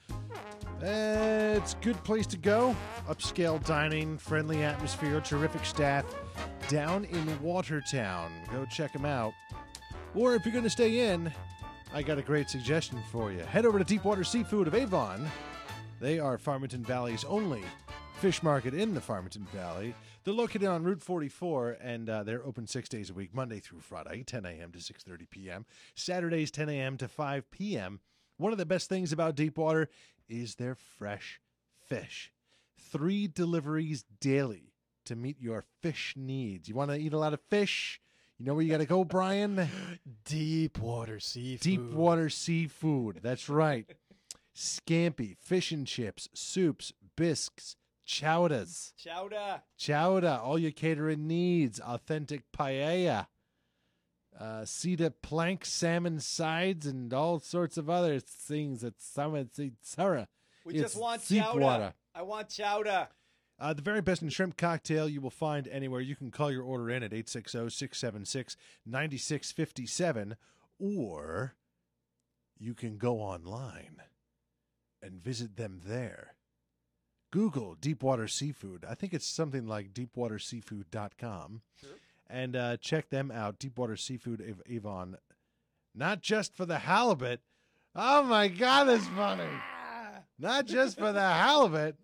It's 0.82 1.72
a 1.72 1.78
good 1.78 2.04
place 2.04 2.28
to 2.28 2.38
go. 2.38 2.76
Upscale 3.08 3.66
dining, 3.66 4.18
friendly 4.18 4.62
atmosphere, 4.62 5.22
terrific 5.22 5.64
staff 5.64 6.04
down 6.68 7.06
in 7.06 7.42
Watertown. 7.42 8.30
Go 8.52 8.66
check 8.66 8.92
them 8.92 9.06
out. 9.06 9.32
Or 10.16 10.36
if 10.36 10.44
you're 10.44 10.52
going 10.52 10.66
to 10.66 10.70
stay 10.70 11.14
in, 11.14 11.32
I 11.94 12.04
got 12.04 12.18
a 12.18 12.22
great 12.22 12.50
suggestion 12.50 13.00
for 13.10 13.32
you. 13.32 13.40
Head 13.40 13.66
over 13.66 13.80
to 13.80 13.86
Deepwater 13.86 14.26
Seafood 14.26 14.68
of 14.68 14.76
Avon. 14.76 15.32
They 16.02 16.20
are 16.20 16.38
Farmington 16.38 16.84
Valley's 16.84 17.24
only 17.24 17.64
fish 18.22 18.44
market 18.44 18.76
in 18.76 18.94
the 18.94 19.02
Farmington 19.02 19.48
Valley. 19.52 19.96
They're 20.24 20.36
located 20.36 20.68
on 20.68 20.84
Route 20.84 21.02
44, 21.02 21.78
and 21.82 22.08
uh, 22.08 22.22
they're 22.22 22.46
open 22.46 22.68
six 22.68 22.88
days 22.88 23.10
a 23.10 23.16
week, 23.16 23.34
Monday 23.34 23.60
through 23.60 23.80
Friday, 23.80 24.22
10 24.22 24.46
a.m. 24.46 24.72
to 24.74 24.78
6:30 24.78 25.28
p.m. 25.28 25.66
Saturdays, 25.96 26.52
10 26.52 26.70
a.m. 26.70 26.98
to 26.98 27.08
5 27.08 27.50
p.m. 27.50 28.00
One 28.38 28.52
of 28.52 28.60
the 28.60 28.66
best 28.66 28.90
things 28.90 29.12
about 29.12 29.36
Deepwater 29.36 29.90
is 30.30 30.56
their 30.56 30.76
fresh 30.76 31.42
fish. 31.88 32.32
Three 32.78 33.26
deliveries 33.26 34.06
daily 34.20 34.76
to 35.06 35.16
meet 35.16 35.42
your 35.42 35.66
fish 35.82 36.14
needs. 36.16 36.70
You 36.70 36.76
want 36.76 36.92
to 36.92 36.98
eat 36.98 37.14
a 37.14 37.18
lot 37.18 37.34
of 37.34 37.42
fish? 37.50 38.00
You 38.38 38.46
know 38.46 38.54
where 38.54 38.64
you 38.64 38.70
got 38.70 38.78
to 38.78 38.86
go, 38.86 39.04
Brian? 39.04 39.68
Deep 40.26 40.78
water 40.78 41.20
seafood. 41.20 41.64
Deep 41.64 41.92
water 41.92 42.30
seafood. 42.30 43.22
That's 43.24 43.50
right. 43.50 43.90
Scampi, 44.56 45.38
fish 45.40 45.72
and 45.72 45.88
chips, 45.88 46.30
soups, 46.36 46.94
bisques, 47.16 47.78
chowders. 48.12 48.94
Chowder. 48.98 49.62
Chowder, 49.78 50.40
all 50.44 50.60
your 50.60 50.72
catering 50.72 51.28
needs. 51.28 51.80
Authentic 51.80 52.44
paella. 52.52 53.28
Uh, 54.38 54.66
cedar 54.66 55.10
plank, 55.10 55.66
salmon 55.66 56.20
sides, 56.20 56.86
and 56.86 57.14
all 57.14 57.40
sorts 57.40 57.78
of 57.78 57.90
other 57.90 58.20
things 58.20 58.82
that 58.82 59.00
someone 59.02 59.50
Sarah. 59.82 60.28
We 60.66 60.74
It's 60.74 60.84
just 60.84 60.98
want 61.02 61.22
chowder. 61.28 61.60
water. 61.60 61.94
I 62.14 62.22
want 62.24 62.50
chowder. 62.50 63.08
Uh, 63.60 63.74
the 63.74 63.82
very 63.82 64.02
best 64.02 64.22
in 64.22 64.30
shrimp 64.30 64.58
cocktail 64.58 65.08
you 65.08 65.22
will 65.22 65.30
find 65.30 65.68
anywhere. 65.68 66.02
You 66.02 66.16
can 66.16 66.32
call 66.32 66.52
your 66.52 66.64
order 66.64 66.90
in 66.90 67.04
at 67.04 67.14
860 67.14 67.70
676 67.70 68.58
9657, 68.86 70.36
or 70.80 71.56
you 72.58 72.74
can 72.74 72.98
go 72.98 73.20
online 73.20 74.02
and 75.02 75.22
visit 75.22 75.58
them 75.58 75.82
there. 75.86 76.36
Google 77.32 77.76
Deepwater 77.80 78.28
Seafood. 78.28 78.86
I 78.88 78.94
think 78.94 79.14
it's 79.14 79.26
something 79.28 79.66
like 79.66 79.94
deepwaterseafood.com. 79.94 81.62
Sure. 81.80 81.90
And 82.30 82.56
uh, 82.56 82.78
check 82.78 83.10
them 83.10 83.32
out. 83.32 83.60
Deepwater 83.60 83.98
Seafood 83.98 84.42
of 84.42 84.62
Avon. 84.70 85.18
Not 85.96 86.22
just 86.22 86.56
for 86.56 86.66
the 86.66 86.80
halibut. 86.80 87.42
Oh 87.96 88.24
my 88.24 88.48
God, 88.48 88.86
that's 88.86 89.08
funny. 89.08 89.50
Not 90.40 90.66
just 90.66 90.98
for 90.98 91.12
the 91.12 91.22
halibut. 91.22 91.98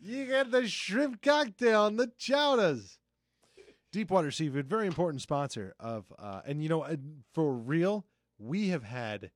You 0.00 0.26
get 0.26 0.50
the 0.50 0.68
shrimp 0.68 1.22
cocktail 1.22 1.86
and 1.86 1.98
the 1.98 2.12
chowders. 2.18 2.98
Deepwater 3.92 4.30
Seafood, 4.30 4.68
very 4.68 4.86
important 4.86 5.22
sponsor 5.22 5.74
of, 5.78 6.04
uh, 6.18 6.40
and 6.44 6.62
you 6.62 6.68
know, 6.68 6.86
for 7.32 7.52
real, 7.52 8.04
we 8.38 8.68
have 8.70 8.82
had 8.82 9.30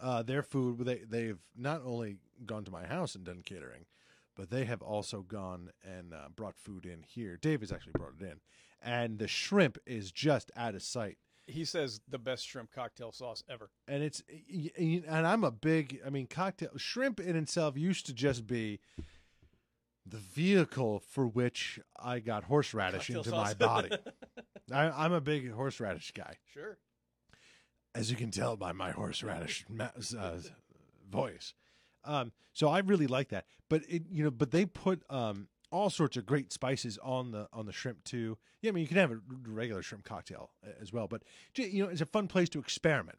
uh, 0.00 0.22
their 0.22 0.42
food. 0.42 0.78
They 0.84 1.02
they've 1.08 1.38
not 1.56 1.82
only 1.84 2.16
gone 2.46 2.64
to 2.64 2.70
my 2.70 2.86
house 2.86 3.14
and 3.14 3.24
done 3.24 3.42
catering, 3.44 3.86
but 4.36 4.50
they 4.50 4.64
have 4.64 4.82
also 4.82 5.22
gone 5.22 5.70
and 5.84 6.12
uh, 6.14 6.28
brought 6.34 6.56
food 6.56 6.86
in 6.86 7.02
here. 7.02 7.36
Dave 7.36 7.60
has 7.60 7.72
actually 7.72 7.92
brought 7.92 8.14
it 8.20 8.24
in, 8.24 8.40
and 8.82 9.18
the 9.18 9.28
shrimp 9.28 9.78
is 9.86 10.10
just 10.12 10.50
out 10.56 10.74
of 10.74 10.82
sight. 10.82 11.18
He 11.46 11.64
says 11.64 12.00
the 12.08 12.18
best 12.18 12.46
shrimp 12.46 12.70
cocktail 12.72 13.10
sauce 13.12 13.42
ever. 13.50 13.70
and 13.88 14.02
it's 14.04 14.22
and 14.78 15.26
I'm 15.26 15.42
a 15.44 15.50
big 15.50 16.00
I 16.06 16.10
mean 16.10 16.26
cocktail 16.28 16.70
shrimp 16.76 17.18
in 17.18 17.34
itself 17.36 17.76
used 17.76 18.06
to 18.06 18.14
just 18.14 18.46
be 18.46 18.78
the 20.06 20.18
vehicle 20.18 21.00
for 21.10 21.26
which 21.26 21.78
I 22.00 22.20
got 22.20 22.44
horseradish 22.44 23.08
Cocktail 23.08 23.18
into 23.18 23.30
sauce. 23.30 23.46
my 23.48 23.54
body. 23.66 23.90
I, 24.72 25.04
I'm 25.04 25.12
a 25.12 25.20
big 25.20 25.50
horseradish 25.52 26.12
guy, 26.12 26.36
Sure. 26.52 26.78
As 27.94 28.10
you 28.10 28.16
can 28.16 28.30
tell 28.30 28.56
by 28.56 28.72
my 28.72 28.90
horseradish 28.90 29.64
uh, 30.18 30.38
voice. 31.10 31.54
Um, 32.04 32.32
so 32.52 32.68
I 32.68 32.78
really 32.78 33.06
like 33.06 33.28
that, 33.28 33.44
but 33.68 33.82
it 33.88 34.04
you 34.10 34.24
know, 34.24 34.30
but 34.30 34.50
they 34.50 34.64
put 34.64 35.02
um, 35.10 35.48
all 35.70 35.90
sorts 35.90 36.16
of 36.16 36.26
great 36.26 36.52
spices 36.52 36.98
on 37.02 37.30
the 37.32 37.48
on 37.52 37.66
the 37.66 37.72
shrimp 37.72 38.04
too. 38.04 38.38
Yeah, 38.62 38.70
I 38.70 38.72
mean 38.72 38.82
you 38.82 38.88
can 38.88 38.96
have 38.96 39.12
a 39.12 39.20
regular 39.46 39.82
shrimp 39.82 40.04
cocktail 40.04 40.50
as 40.80 40.92
well, 40.92 41.08
but 41.08 41.22
you 41.56 41.84
know 41.84 41.90
it's 41.90 42.00
a 42.00 42.06
fun 42.06 42.26
place 42.26 42.48
to 42.50 42.58
experiment 42.58 43.18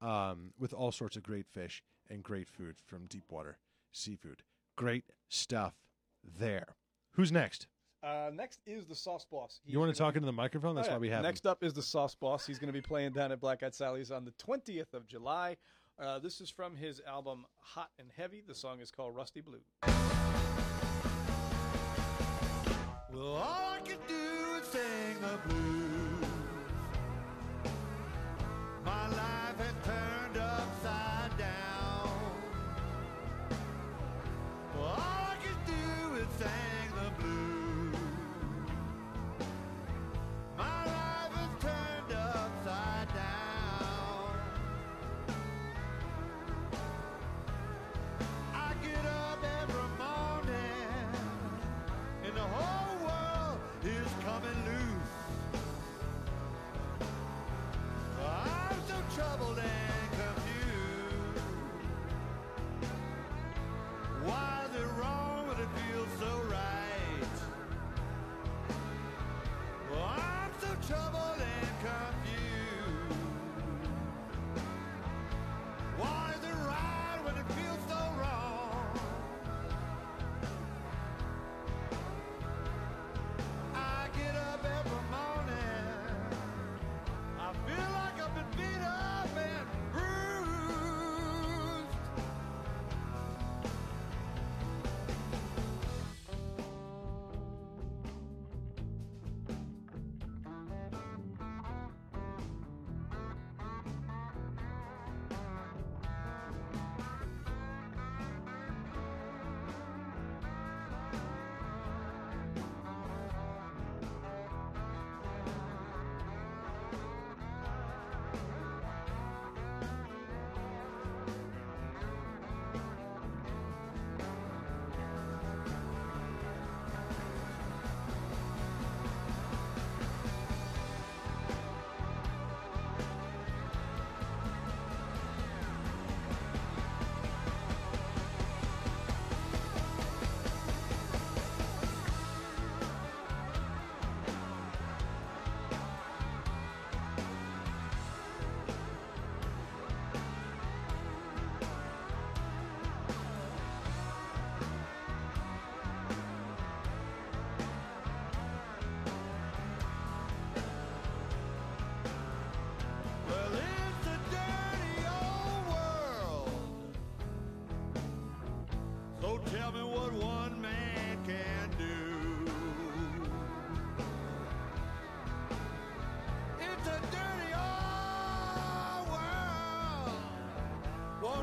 um, 0.00 0.52
with 0.58 0.72
all 0.72 0.92
sorts 0.92 1.16
of 1.16 1.22
great 1.22 1.46
fish 1.46 1.82
and 2.08 2.22
great 2.22 2.48
food 2.48 2.76
from 2.84 3.06
deep 3.06 3.24
water 3.30 3.58
Seafood. 3.92 4.42
Great 4.76 5.04
stuff 5.28 5.74
there. 6.22 6.76
Who's 7.12 7.32
next? 7.32 7.66
Uh, 8.02 8.30
next 8.32 8.60
is 8.66 8.86
the 8.86 8.94
sauce 8.94 9.26
boss. 9.30 9.60
He's 9.64 9.72
You 9.74 9.78
want 9.78 9.94
to 9.94 9.98
gonna 10.00 10.08
talk 10.10 10.16
into 10.16 10.26
the 10.26 10.32
microphone? 10.32 10.74
That's 10.74 10.88
Oh, 10.88 10.92
why 10.92 10.98
we 10.98 11.10
have 11.10 11.20
it. 11.20 11.22
Next 11.28 11.44
him. 11.44 11.50
up 11.50 11.62
is 11.62 11.74
the 11.74 11.82
Sauce 11.82 12.14
Boss. 12.14 12.46
He's 12.46 12.58
going 12.58 12.68
to 12.68 12.72
be 12.72 12.80
playing 12.80 13.12
down 13.12 13.30
at 13.30 13.40
Black 13.40 13.62
Eyed 13.62 13.74
Sally's 13.74 14.10
on 14.10 14.24
the 14.24 14.32
20th 14.32 14.94
of 14.94 15.06
July. 15.06 15.56
Uh, 15.98 16.18
this 16.18 16.40
is 16.40 16.48
from 16.48 16.74
his 16.76 17.02
album 17.06 17.44
Hot 17.58 17.90
and 17.98 18.08
Heavy. 18.16 18.42
The 18.46 18.54
song 18.54 18.80
is 18.80 18.90
called 18.90 19.14
Rusty 19.14 19.42
Blue. 19.42 19.60
Well, 23.12 23.34
all 23.34 23.74
I 23.74 23.80
could 23.84 23.98
do 24.08 24.14
is 24.62 24.66
sing 24.68 25.20
the 25.20 25.38
blues. 25.48 26.24
My 28.82 29.08
life 29.08 29.58
has 29.58 29.74
turned 29.84 30.09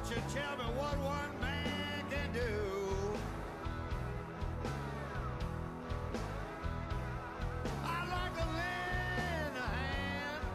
You 0.09 0.15
tell 0.33 0.55
me 0.57 0.63
what 0.77 0.97
one 0.99 1.41
man 1.41 2.05
can 2.09 2.31
do? 2.31 2.39
I 7.83 8.05
like 8.09 8.37
lend 8.37 9.57
a 9.57 9.67
hand, 9.67 10.45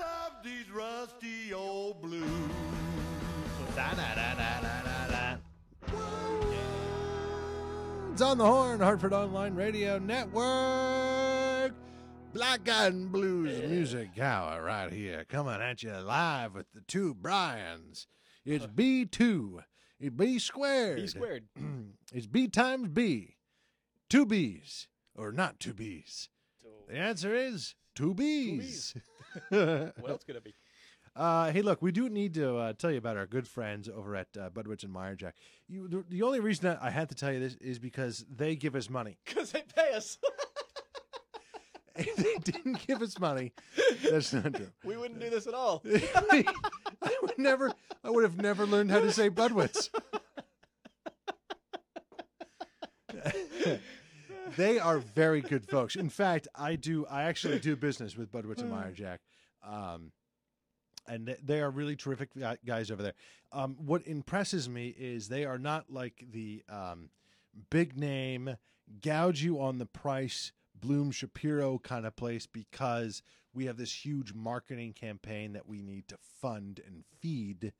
up 0.00 0.42
these 0.42 0.70
rusty 0.70 1.52
old 1.52 2.00
blues. 2.00 2.24
It's 8.12 8.22
on 8.22 8.38
the 8.38 8.46
horn, 8.46 8.80
Hartford 8.80 9.12
Online 9.12 9.54
Radio 9.54 9.98
Network. 9.98 11.74
Black 12.32 12.68
and 12.68 13.12
Blues 13.12 13.60
Music 13.68 14.18
Hour 14.18 14.62
right 14.62 14.92
here, 14.92 15.24
coming 15.28 15.60
at 15.60 15.82
you 15.84 15.92
live 15.92 16.54
with 16.54 16.66
two 16.86 17.14
Brians. 17.14 18.06
It's 18.44 18.66
B2. 18.66 19.60
It's 20.00 20.14
B 20.14 20.38
squared. 20.38 20.96
B 20.96 21.06
squared. 21.06 21.44
it's 22.12 22.26
B 22.26 22.48
times 22.48 22.88
B. 22.88 23.36
Two 24.10 24.26
B's. 24.26 24.88
Or 25.14 25.32
not 25.32 25.60
two 25.60 25.72
B's. 25.74 26.28
The 26.88 26.96
answer 26.96 27.34
is 27.34 27.74
two 27.94 28.14
B's. 28.14 28.94
What 29.48 30.10
else 30.10 30.22
could 30.22 30.36
it 30.36 30.44
be? 30.44 30.54
Uh, 31.16 31.52
hey, 31.52 31.62
look, 31.62 31.80
we 31.80 31.92
do 31.92 32.08
need 32.08 32.34
to 32.34 32.56
uh, 32.56 32.72
tell 32.72 32.90
you 32.90 32.98
about 32.98 33.16
our 33.16 33.26
good 33.26 33.46
friends 33.46 33.88
over 33.88 34.16
at 34.16 34.28
uh, 34.38 34.50
Budwitz 34.50 34.82
and 34.82 34.92
Mayerjak. 34.92 35.32
You, 35.68 35.86
the, 35.86 36.04
the 36.08 36.22
only 36.22 36.40
reason 36.40 36.68
that 36.68 36.78
I 36.82 36.90
had 36.90 37.08
to 37.10 37.14
tell 37.14 37.32
you 37.32 37.38
this 37.38 37.54
is 37.56 37.78
because 37.78 38.24
they 38.28 38.56
give 38.56 38.74
us 38.74 38.90
money. 38.90 39.18
Because 39.24 39.52
they 39.52 39.62
pay 39.62 39.92
us. 39.94 40.18
If 41.96 42.16
they 42.44 42.52
didn't 42.52 42.86
give 42.86 43.02
us 43.02 43.18
money, 43.18 43.52
that's 44.02 44.32
not 44.32 44.54
true. 44.54 44.70
we 44.84 44.96
wouldn't 44.96 45.20
do 45.20 45.30
this 45.30 45.46
at 45.46 45.54
all. 45.54 45.82
I 46.14 46.44
would 47.22 47.38
never. 47.38 47.72
I 48.02 48.10
would 48.10 48.24
have 48.24 48.36
never 48.36 48.66
learned 48.66 48.90
how 48.90 49.00
to 49.00 49.12
say 49.12 49.30
Budwitz. 49.30 49.90
they 54.56 54.78
are 54.78 54.98
very 54.98 55.40
good 55.40 55.68
folks. 55.68 55.94
In 55.94 56.08
fact, 56.08 56.48
I 56.54 56.76
do. 56.76 57.06
I 57.06 57.24
actually 57.24 57.60
do 57.60 57.76
business 57.76 58.16
with 58.16 58.32
Budwitz 58.32 58.58
and 58.58 58.72
Mayerjak, 58.72 59.18
um, 59.64 60.10
and 61.06 61.36
they 61.42 61.60
are 61.60 61.70
really 61.70 61.96
terrific 61.96 62.30
guys 62.66 62.90
over 62.90 63.02
there. 63.02 63.14
Um, 63.52 63.76
what 63.78 64.04
impresses 64.06 64.68
me 64.68 64.88
is 64.98 65.28
they 65.28 65.44
are 65.44 65.58
not 65.58 65.90
like 65.90 66.24
the 66.28 66.64
um, 66.68 67.10
big 67.70 67.96
name, 67.96 68.56
gouge 69.00 69.42
you 69.42 69.60
on 69.60 69.78
the 69.78 69.86
price, 69.86 70.50
BlumShapiro 70.80 71.82
kind 71.82 72.06
of 72.06 72.16
place 72.16 72.46
because 72.46 73.22
we 73.52 73.66
have 73.66 73.76
this 73.76 74.04
huge 74.04 74.34
marketing 74.34 74.92
campaign 74.92 75.52
that 75.52 75.68
we 75.68 75.82
need 75.82 76.08
to 76.08 76.16
fund 76.40 76.80
and 76.86 77.04
feed. 77.20 77.72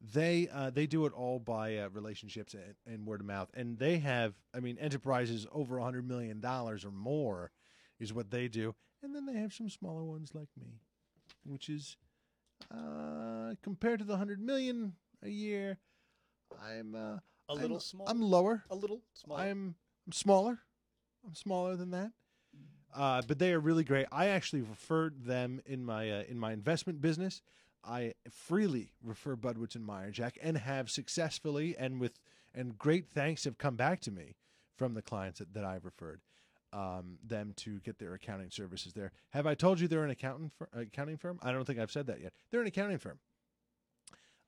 They 0.00 0.48
uh, 0.52 0.70
they 0.70 0.86
do 0.86 1.04
it 1.04 1.12
all 1.12 1.38
by 1.38 1.76
uh, 1.76 1.88
relationships 1.90 2.54
and, 2.54 2.74
and 2.86 3.06
word 3.06 3.20
of 3.20 3.26
mouth, 3.26 3.50
and 3.52 3.78
they 3.78 3.98
have 3.98 4.34
I 4.54 4.60
mean 4.60 4.78
enterprises 4.78 5.46
over 5.52 5.78
a 5.78 5.84
hundred 5.84 6.08
million 6.08 6.40
dollars 6.40 6.84
or 6.84 6.90
more 6.90 7.50
is 7.98 8.12
what 8.14 8.30
they 8.30 8.48
do, 8.48 8.74
and 9.02 9.14
then 9.14 9.26
they 9.26 9.34
have 9.34 9.52
some 9.52 9.68
smaller 9.68 10.04
ones 10.04 10.30
like 10.34 10.48
me, 10.58 10.80
which 11.44 11.68
is 11.68 11.98
uh, 12.70 13.54
compared 13.62 13.98
to 13.98 14.04
the 14.06 14.16
hundred 14.16 14.40
million 14.40 14.94
a 15.22 15.28
year, 15.28 15.78
I'm 16.64 16.94
uh, 16.94 17.18
A 17.50 17.54
little 17.54 17.76
I'm, 17.76 17.80
small. 17.80 18.08
I'm 18.08 18.20
lower. 18.22 18.64
a 18.70 18.74
little 18.74 19.02
small. 19.12 19.36
I'm 19.36 19.74
I'm 20.06 20.12
smaller. 20.12 20.60
I'm 21.26 21.34
smaller 21.34 21.76
than 21.76 21.90
that. 21.90 22.12
Uh, 22.94 23.22
but 23.26 23.38
they 23.38 23.52
are 23.52 23.60
really 23.60 23.84
great. 23.84 24.06
I 24.10 24.26
actually 24.26 24.62
referred 24.62 25.24
them 25.24 25.60
in 25.66 25.84
my 25.84 26.10
uh, 26.10 26.22
in 26.28 26.38
my 26.38 26.52
investment 26.52 27.00
business. 27.00 27.42
I 27.84 28.14
freely 28.30 28.92
refer 29.02 29.36
Budwitz 29.36 29.74
and 29.74 29.86
Mayerjak 29.86 30.32
and 30.42 30.58
have 30.58 30.90
successfully 30.90 31.76
and 31.78 32.00
with 32.00 32.18
and 32.54 32.76
great 32.76 33.06
thanks 33.08 33.44
have 33.44 33.58
come 33.58 33.76
back 33.76 34.00
to 34.02 34.10
me 34.10 34.34
from 34.76 34.94
the 34.94 35.02
clients 35.02 35.38
that, 35.38 35.54
that 35.54 35.64
I've 35.64 35.84
referred 35.84 36.20
um, 36.72 37.18
them 37.26 37.54
to 37.58 37.78
get 37.80 37.98
their 37.98 38.14
accounting 38.14 38.50
services 38.50 38.92
there. 38.92 39.12
Have 39.30 39.46
I 39.46 39.54
told 39.54 39.80
you 39.80 39.88
they're 39.88 40.04
an 40.04 40.10
accountant 40.10 40.52
fir- 40.58 40.68
accounting 40.74 41.16
firm? 41.16 41.38
I 41.42 41.52
don't 41.52 41.64
think 41.64 41.78
I've 41.78 41.92
said 41.92 42.06
that 42.08 42.20
yet. 42.20 42.32
They're 42.50 42.60
an 42.60 42.66
accounting 42.66 42.98
firm 42.98 43.18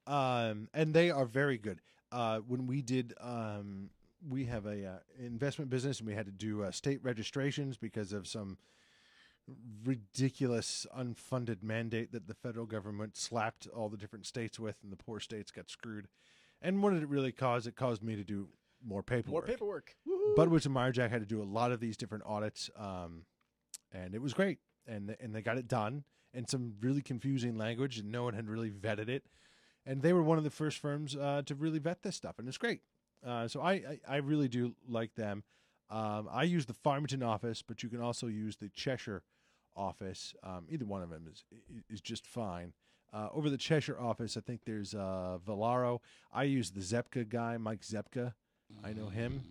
um, 0.06 0.68
and 0.74 0.92
they 0.92 1.10
are 1.10 1.24
very 1.24 1.58
good. 1.58 1.80
Uh, 2.10 2.38
when 2.40 2.66
we 2.66 2.82
did, 2.82 3.14
um, 3.20 3.90
we 4.28 4.44
have 4.46 4.66
a 4.66 4.86
uh, 4.86 4.98
investment 5.18 5.70
business, 5.70 5.98
and 5.98 6.08
we 6.08 6.14
had 6.14 6.26
to 6.26 6.32
do 6.32 6.62
uh, 6.62 6.70
state 6.70 7.00
registrations 7.02 7.76
because 7.76 8.12
of 8.12 8.26
some 8.26 8.58
ridiculous 9.84 10.86
unfunded 10.96 11.62
mandate 11.62 12.12
that 12.12 12.28
the 12.28 12.34
federal 12.34 12.66
government 12.66 13.16
slapped 13.16 13.66
all 13.74 13.88
the 13.88 13.96
different 13.96 14.26
states 14.26 14.58
with, 14.58 14.76
and 14.82 14.92
the 14.92 14.96
poor 14.96 15.20
states 15.20 15.50
got 15.50 15.68
screwed. 15.68 16.08
And 16.60 16.82
what 16.82 16.92
did 16.92 17.02
it 17.02 17.08
really 17.08 17.32
cause? 17.32 17.66
It 17.66 17.74
caused 17.74 18.02
me 18.02 18.14
to 18.16 18.24
do 18.24 18.48
more 18.84 19.02
paperwork. 19.02 19.46
More 19.46 19.54
paperwork. 19.54 19.96
Budwitz 20.36 20.66
and 20.66 20.74
Mayerjak 20.74 21.10
had 21.10 21.20
to 21.20 21.26
do 21.26 21.42
a 21.42 21.44
lot 21.44 21.72
of 21.72 21.80
these 21.80 21.96
different 21.96 22.24
audits, 22.26 22.70
um, 22.76 23.24
and 23.92 24.14
it 24.14 24.22
was 24.22 24.32
great. 24.32 24.58
And 24.86 25.16
and 25.20 25.34
they 25.34 25.42
got 25.42 25.58
it 25.58 25.68
done 25.68 26.04
in 26.34 26.46
some 26.46 26.74
really 26.80 27.02
confusing 27.02 27.56
language, 27.56 27.98
and 27.98 28.10
no 28.10 28.24
one 28.24 28.34
had 28.34 28.48
really 28.48 28.70
vetted 28.70 29.08
it. 29.08 29.24
And 29.84 30.02
they 30.02 30.12
were 30.12 30.22
one 30.22 30.38
of 30.38 30.44
the 30.44 30.50
first 30.50 30.78
firms 30.78 31.16
uh, 31.16 31.42
to 31.46 31.54
really 31.54 31.78
vet 31.78 32.02
this 32.02 32.16
stuff, 32.16 32.38
and 32.38 32.46
it's 32.48 32.58
great. 32.58 32.80
Uh, 33.26 33.46
so 33.48 33.60
I, 33.60 33.72
I 33.72 33.98
I 34.08 34.16
really 34.16 34.48
do 34.48 34.74
like 34.88 35.14
them. 35.14 35.44
Um, 35.90 36.28
I 36.30 36.44
use 36.44 36.66
the 36.66 36.74
Farmington 36.74 37.22
office, 37.22 37.62
but 37.62 37.82
you 37.82 37.88
can 37.88 38.00
also 38.00 38.26
use 38.26 38.56
the 38.56 38.68
Cheshire 38.70 39.22
office. 39.76 40.34
Um, 40.42 40.66
either 40.68 40.84
one 40.84 41.02
of 41.02 41.10
them 41.10 41.26
is 41.30 41.44
is 41.90 42.00
just 42.00 42.26
fine. 42.26 42.72
Uh, 43.12 43.28
over 43.34 43.50
the 43.50 43.58
Cheshire 43.58 44.00
office, 44.00 44.36
I 44.38 44.40
think 44.40 44.62
there's 44.64 44.94
uh, 44.94 45.36
Valaro. 45.46 45.98
I 46.32 46.44
use 46.44 46.70
the 46.70 46.80
Zepka 46.80 47.28
guy, 47.28 47.58
Mike 47.58 47.82
Zepka. 47.82 48.32
I 48.82 48.92
know 48.94 49.08
him, 49.08 49.42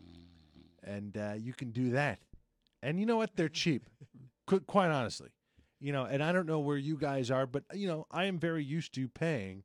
and 0.83 1.15
uh, 1.15 1.33
you 1.37 1.53
can 1.53 1.69
do 1.71 1.91
that. 1.91 2.19
And 2.81 2.99
you 2.99 3.05
know 3.05 3.17
what? 3.17 3.35
They're 3.35 3.49
cheap, 3.49 3.87
Qu- 4.47 4.61
quite 4.61 4.89
honestly. 4.89 5.29
You 5.79 5.91
know, 5.93 6.05
and 6.05 6.23
I 6.23 6.31
don't 6.31 6.47
know 6.47 6.59
where 6.59 6.77
you 6.77 6.97
guys 6.97 7.29
are, 7.29 7.45
but 7.45 7.63
you 7.73 7.87
know, 7.87 8.07
I 8.11 8.25
am 8.25 8.39
very 8.39 8.63
used 8.63 8.93
to 8.95 9.07
paying, 9.07 9.63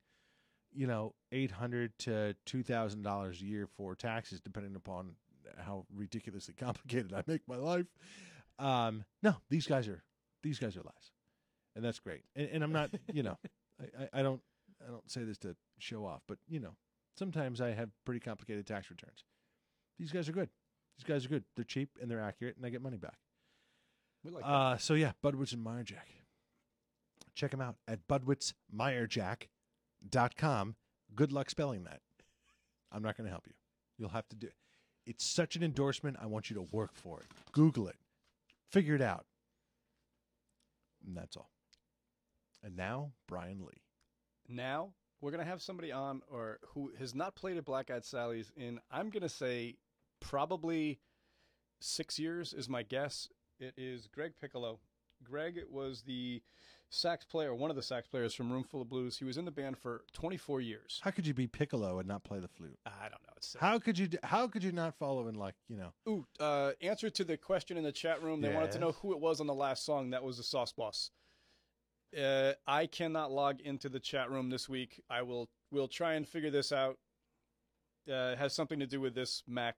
you 0.74 0.86
know, 0.86 1.14
eight 1.37 1.51
hundred 1.51 1.93
to 2.01 2.34
two 2.47 2.62
thousand 2.62 3.03
dollars 3.03 3.43
a 3.43 3.45
year 3.45 3.68
for 3.76 3.95
taxes, 3.95 4.41
depending 4.41 4.74
upon 4.74 5.12
how 5.59 5.84
ridiculously 5.95 6.55
complicated 6.59 7.12
I 7.12 7.22
make 7.26 7.43
my 7.47 7.57
life. 7.57 7.87
Um, 8.59 9.05
no, 9.22 9.37
these 9.51 9.66
guys 9.66 9.87
are 9.87 10.03
these 10.43 10.59
guys 10.59 10.74
are 10.76 10.82
less, 10.82 11.12
and 11.74 11.84
that's 11.84 11.99
great. 11.99 12.22
And, 12.34 12.49
and 12.55 12.64
I'm 12.64 12.72
not, 12.72 12.89
you 13.12 13.22
know, 13.22 13.37
I, 13.80 13.84
I, 14.03 14.09
I 14.20 14.22
don't 14.22 14.41
I 14.87 14.91
don't 14.91 15.11
say 15.11 15.24
this 15.24 15.39
to 15.39 15.57
show 15.78 16.07
off, 16.07 16.22
but 16.26 16.39
you 16.49 16.61
know, 16.61 16.76
sometimes 17.18 17.61
I 17.61 17.72
have 17.72 17.91
pretty 18.05 18.20
complicated 18.20 18.66
tax 18.66 18.89
returns. 18.91 19.24
These 19.99 20.12
guys 20.12 20.28
are 20.28 20.32
good. 20.32 20.51
These 20.99 21.05
guys 21.05 21.24
are 21.26 21.28
good. 21.28 21.45
They're 21.55 21.64
cheap 21.64 21.91
and 22.01 22.11
they're 22.11 22.22
accurate, 22.22 22.57
and 22.57 22.64
I 22.64 22.70
get 22.70 22.80
money 22.82 22.97
back. 22.97 23.18
We 24.24 24.30
like. 24.30 24.45
Uh, 24.47 24.78
so 24.78 24.95
yeah, 24.95 25.12
Budwitz 25.22 25.53
and 25.53 25.62
Mayerjak. 25.64 26.24
Check 27.34 27.51
them 27.51 27.61
out 27.61 27.76
at 27.87 28.09
budwitzmeyerjack.com. 28.09 30.76
Good 31.17 31.33
luck 31.33 31.51
spelling 31.51 31.85
that. 31.85 32.01
I'm 32.93 33.03
not 33.03 33.17
going 33.17 33.25
to 33.25 33.31
help 33.31 33.47
you. 33.47 33.55
You'll 33.99 34.11
have 34.11 34.29
to 34.29 34.37
do 34.37 34.47
it. 34.47 34.55
It's 35.07 35.25
such 35.25 35.57
an 35.57 35.62
endorsement. 35.62 36.19
I 36.21 36.27
want 36.27 36.51
you 36.51 36.55
to 36.57 36.62
work 36.62 36.95
for 36.95 37.21
it. 37.21 37.27
Google 37.53 37.89
it. 37.89 37.97
Figure 38.71 38.95
it 38.95 39.03
out. 39.03 39.25
And 41.07 41.17
that's 41.17 41.37
all. 41.37 41.51
And 42.62 42.77
now, 42.77 43.12
Brian 43.29 43.61
Lee. 43.61 43.83
now 44.49 44.91
we're 45.21 45.31
gonna 45.31 45.45
have 45.45 45.62
somebody 45.62 45.93
on 45.93 46.21
or 46.31 46.59
who 46.75 46.93
has 46.99 47.14
not 47.14 47.35
played 47.35 47.57
at 47.57 47.64
Black 47.64 47.91
Eyed 47.91 48.05
Sally's 48.05 48.53
in 48.57 48.79
I'm 48.91 49.09
gonna 49.11 49.29
say 49.29 49.77
probably 50.21 50.99
six 51.81 52.19
years 52.19 52.53
is 52.53 52.69
my 52.69 52.83
guess. 52.83 53.29
It 53.59 53.75
is 53.77 54.09
Greg 54.09 54.33
Piccolo. 54.41 54.79
Greg 55.25 55.57
it 55.57 55.71
was 55.71 56.03
the 56.03 56.43
sax 56.91 57.24
player, 57.24 57.55
one 57.55 57.70
of 57.70 57.76
the 57.76 57.82
sax 57.82 58.07
players 58.09 58.34
from 58.34 58.53
Roomful 58.53 58.82
of 58.82 58.89
Blues. 58.89 59.18
He 59.18 59.24
was 59.24 59.37
in 59.37 59.45
the 59.45 59.51
band 59.51 59.78
for 59.78 60.05
24 60.12 60.61
years. 60.61 61.01
How 61.03 61.11
could 61.11 61.26
you 61.26 61.34
be 61.34 61.47
Piccolo 61.47 61.99
and 61.99 62.09
not 62.09 62.24
play 62.24 62.39
the 62.39 62.49
flute? 62.49 62.78
I 62.87 63.03
don't 63.03 63.12
know. 63.12 63.32
It's 63.37 63.57
How 63.59 63.78
could 63.78 63.99
you? 63.99 64.09
How 64.22 64.47
could 64.47 64.62
you 64.62 64.72
not 64.72 64.95
follow 64.95 65.28
in 65.28 65.34
like 65.34 65.55
you 65.68 65.76
know? 65.76 65.93
Ooh, 66.09 66.26
uh, 66.41 66.72
answer 66.80 67.11
to 67.11 67.24
the 67.24 67.37
question 67.37 67.76
in 67.76 67.84
the 67.84 67.93
chat 67.93 68.22
room. 68.22 68.41
They 68.41 68.53
wanted 68.55 68.72
to 68.72 68.78
know 68.78 68.93
who 68.93 69.12
it 69.12 69.20
was 69.20 69.41
on 69.41 69.47
the 69.47 69.55
last 69.55 69.84
song. 69.84 70.11
That 70.11 70.22
was 70.22 70.37
the 70.39 70.43
Sauce 70.43 70.72
Boss. 70.72 71.11
Uh, 72.16 72.53
I 72.66 72.87
cannot 72.87 73.30
log 73.32 73.61
into 73.61 73.89
the 73.89 74.01
chat 74.01 74.30
room 74.30 74.49
this 74.49 74.68
week. 74.68 75.03
I 75.11 75.22
will 75.22 75.49
will 75.70 75.89
try 75.89 76.14
and 76.14 76.26
figure 76.26 76.51
this 76.51 76.72
out. 76.72 76.99
Uh, 78.09 78.32
it 78.32 78.39
has 78.39 78.55
something 78.55 78.78
to 78.78 78.87
do 78.87 79.01
with 79.01 79.14
this 79.14 79.43
Mac, 79.49 79.74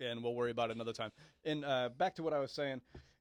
and 0.00 0.22
we'll 0.22 0.34
worry 0.34 0.52
about 0.52 0.70
it 0.70 0.76
another 0.76 0.92
time. 0.92 1.10
And 1.44 1.64
uh, 1.64 1.90
back 1.96 2.14
to 2.16 2.22
what 2.22 2.32
I 2.32 2.38
was 2.38 2.52
saying. 2.52 2.80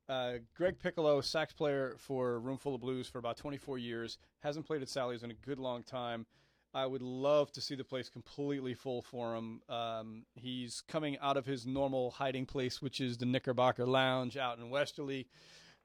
Uh, 0.10 0.34
Greg 0.56 0.80
Piccolo, 0.80 1.22
sax 1.22 1.54
player 1.54 1.96
for 1.98 2.40
Roomful 2.40 2.76
of 2.76 2.82
Blues 2.82 3.08
for 3.08 3.20
about 3.20 3.38
24 3.38 3.78
years, 3.78 4.18
hasn't 4.42 4.66
played 4.66 4.82
at 4.82 4.90
Sally's 4.90 5.24
in 5.24 5.32
a 5.32 5.36
good 5.36 5.60
long 5.60 5.84
time. 5.84 6.26
I 6.74 6.86
would 6.86 7.04
love 7.04 7.52
to 7.52 7.62
see 7.62 7.76
the 7.76 7.84
place 7.84 8.10
completely 8.10 8.74
full 8.74 9.04
for 9.04 9.36
him. 9.36 9.62
Um, 9.70 10.26
he's 10.34 10.82
coming 10.88 11.18
out 11.20 11.38
of 11.38 11.46
his 11.46 11.68
normal 11.68 12.12
hiding 12.12 12.48
place, 12.48 12.82
which 12.82 13.00
is 13.00 13.18
the 13.18 13.26
Knickerbocker 13.26 13.86
Lounge 13.86 14.38
out 14.38 14.58
in 14.58 14.72
Westerly. 14.72 15.28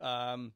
Um, 0.01 0.53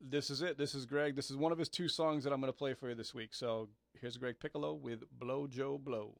this 0.00 0.30
is 0.30 0.40
it. 0.40 0.56
This 0.56 0.74
is 0.74 0.86
Greg. 0.86 1.16
This 1.16 1.30
is 1.30 1.36
one 1.36 1.50
of 1.50 1.58
his 1.58 1.68
two 1.68 1.88
songs 1.88 2.24
that 2.24 2.32
I'm 2.32 2.40
going 2.40 2.52
to 2.52 2.56
play 2.56 2.74
for 2.74 2.88
you 2.88 2.94
this 2.94 3.12
week. 3.12 3.34
So 3.34 3.68
here's 4.00 4.16
Greg 4.16 4.36
Piccolo 4.40 4.72
with 4.72 5.02
Blow 5.18 5.46
Joe 5.48 5.78
Blow. 5.78 6.14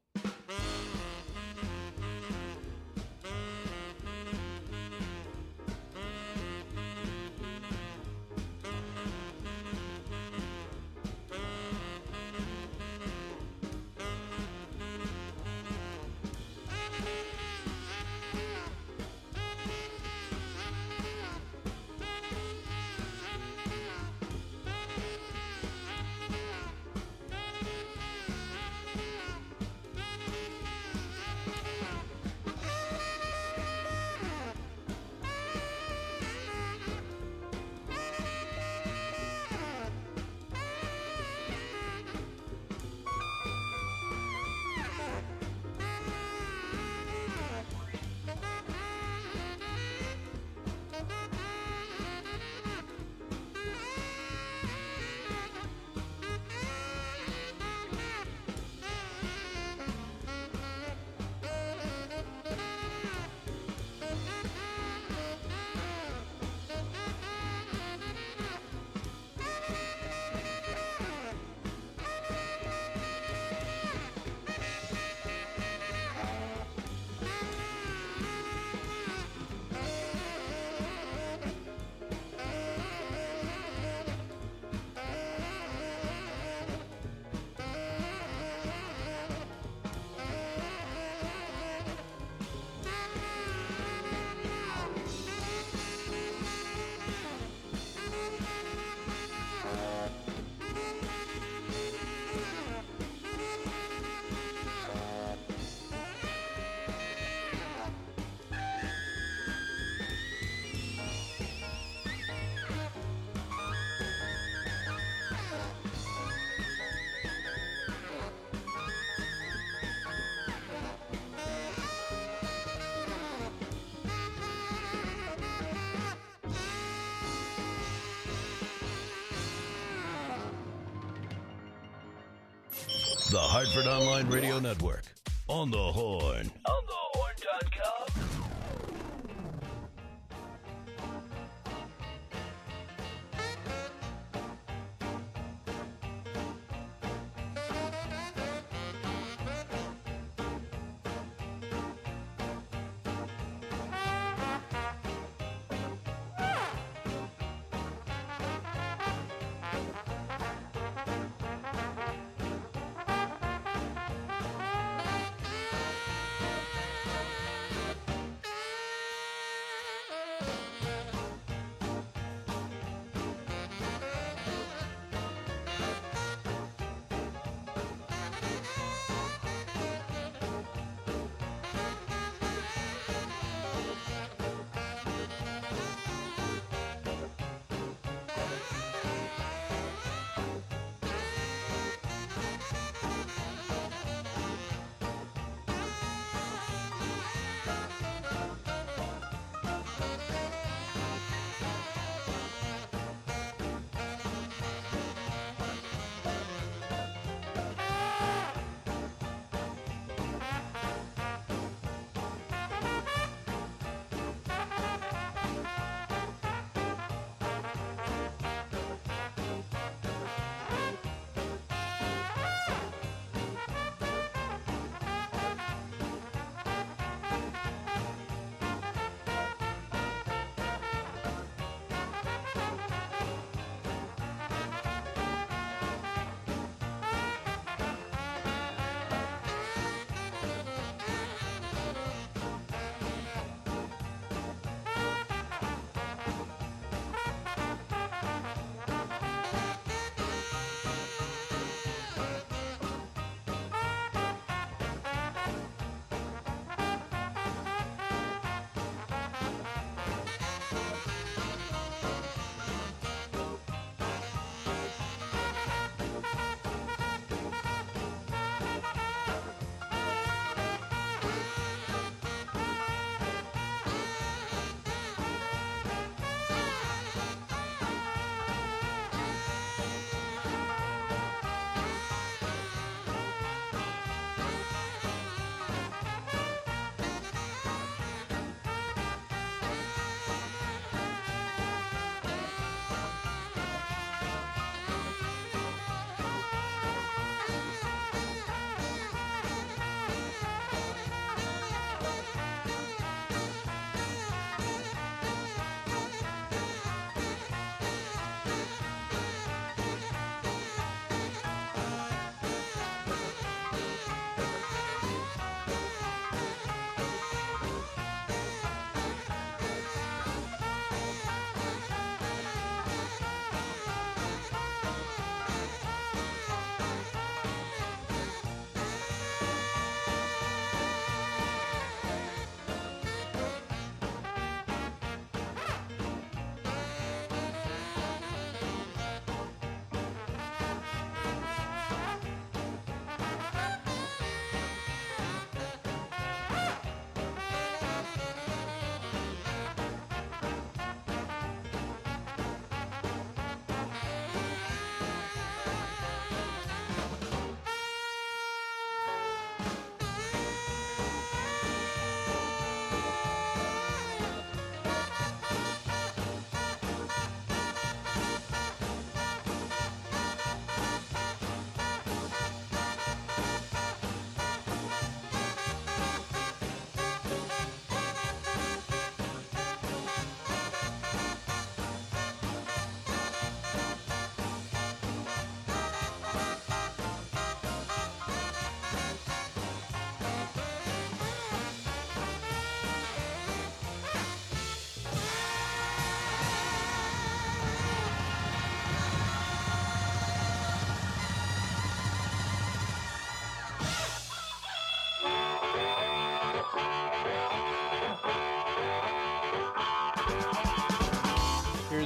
Hartford 133.50 133.88
Online 133.88 134.28
Radio 134.28 134.60
Network. 134.60 135.02
On 135.48 135.72
the 135.72 135.76
horn. 135.76 136.52
Oh, 136.66 136.79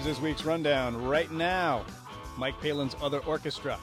Here's 0.04 0.16
this 0.16 0.22
week's 0.22 0.44
rundown 0.44 1.02
right 1.02 1.32
now. 1.32 1.82
Mike 2.36 2.60
Palin's 2.60 2.94
Other 3.00 3.20
Orchestra. 3.20 3.78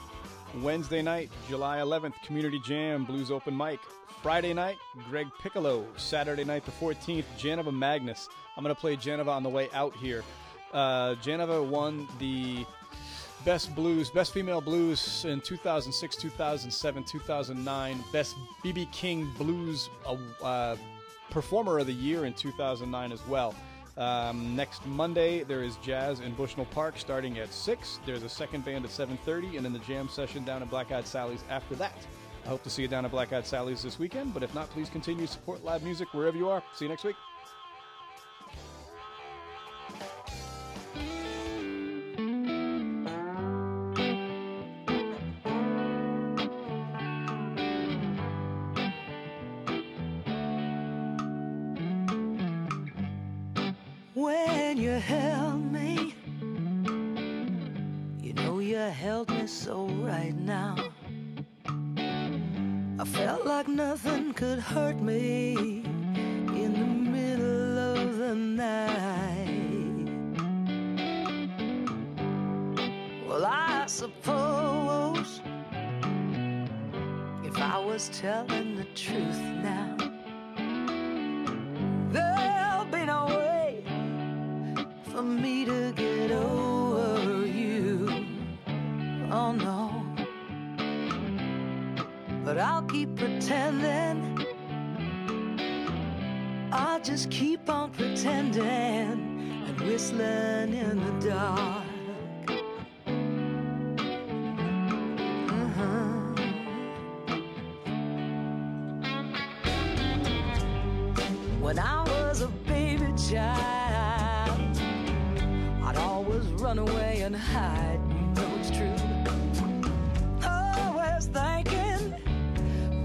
Wednesday 0.58 1.02
night, 1.02 1.32
July 1.48 1.78
11th, 1.78 2.14
Community 2.24 2.60
Jam, 2.60 3.04
Blues 3.04 3.32
Open 3.32 3.56
Mic. 3.56 3.80
Friday 4.22 4.54
night, 4.54 4.78
Greg 5.10 5.26
Piccolo. 5.40 5.84
Saturday 5.96 6.44
night, 6.44 6.64
the 6.64 6.70
14th, 6.70 7.24
Janova 7.36 7.76
Magnus. 7.76 8.28
I'm 8.56 8.62
going 8.62 8.72
to 8.72 8.80
play 8.80 8.96
Janova 8.96 9.30
on 9.30 9.42
the 9.42 9.48
way 9.48 9.68
out 9.74 9.96
here. 9.96 10.22
Uh, 10.72 11.16
Janova 11.16 11.66
won 11.66 12.06
the 12.20 12.64
Best 13.44 13.74
blues, 13.74 14.08
best 14.08 14.32
female 14.32 14.60
blues 14.60 15.24
in 15.24 15.40
2006, 15.40 16.14
2007, 16.14 17.02
2009. 17.02 18.04
Best 18.12 18.36
BB 18.64 18.92
King 18.92 19.28
blues 19.36 19.90
uh, 20.06 20.16
uh, 20.44 20.76
performer 21.30 21.80
of 21.80 21.88
the 21.88 21.92
year 21.92 22.26
in 22.26 22.32
2009 22.34 23.10
as 23.10 23.26
well. 23.26 23.56
Um, 23.96 24.56
next 24.56 24.86
Monday 24.86 25.42
there 25.42 25.62
is 25.62 25.76
jazz 25.76 26.20
in 26.20 26.32
Bushnell 26.34 26.66
Park 26.66 26.94
starting 26.96 27.38
at 27.38 27.52
six. 27.52 28.00
There's 28.06 28.22
a 28.22 28.28
second 28.28 28.64
band 28.64 28.84
at 28.84 28.90
7:30, 28.90 29.56
and 29.56 29.64
then 29.64 29.72
the 29.72 29.78
jam 29.80 30.08
session 30.08 30.44
down 30.44 30.62
at 30.62 30.70
Black 30.70 30.90
Eyed 30.92 31.06
Sally's 31.06 31.44
after 31.50 31.74
that. 31.76 31.94
I 32.44 32.48
hope 32.48 32.62
to 32.64 32.70
see 32.70 32.82
you 32.82 32.88
down 32.88 33.04
at 33.04 33.10
Black 33.10 33.32
Eyed 33.32 33.46
Sally's 33.46 33.82
this 33.82 33.98
weekend, 33.98 34.34
but 34.34 34.42
if 34.42 34.54
not, 34.54 34.70
please 34.70 34.88
continue 34.88 35.26
to 35.26 35.32
support 35.32 35.62
live 35.62 35.82
music 35.82 36.08
wherever 36.12 36.36
you 36.36 36.48
are. 36.48 36.62
See 36.74 36.86
you 36.86 36.88
next 36.88 37.04
week. 37.04 37.16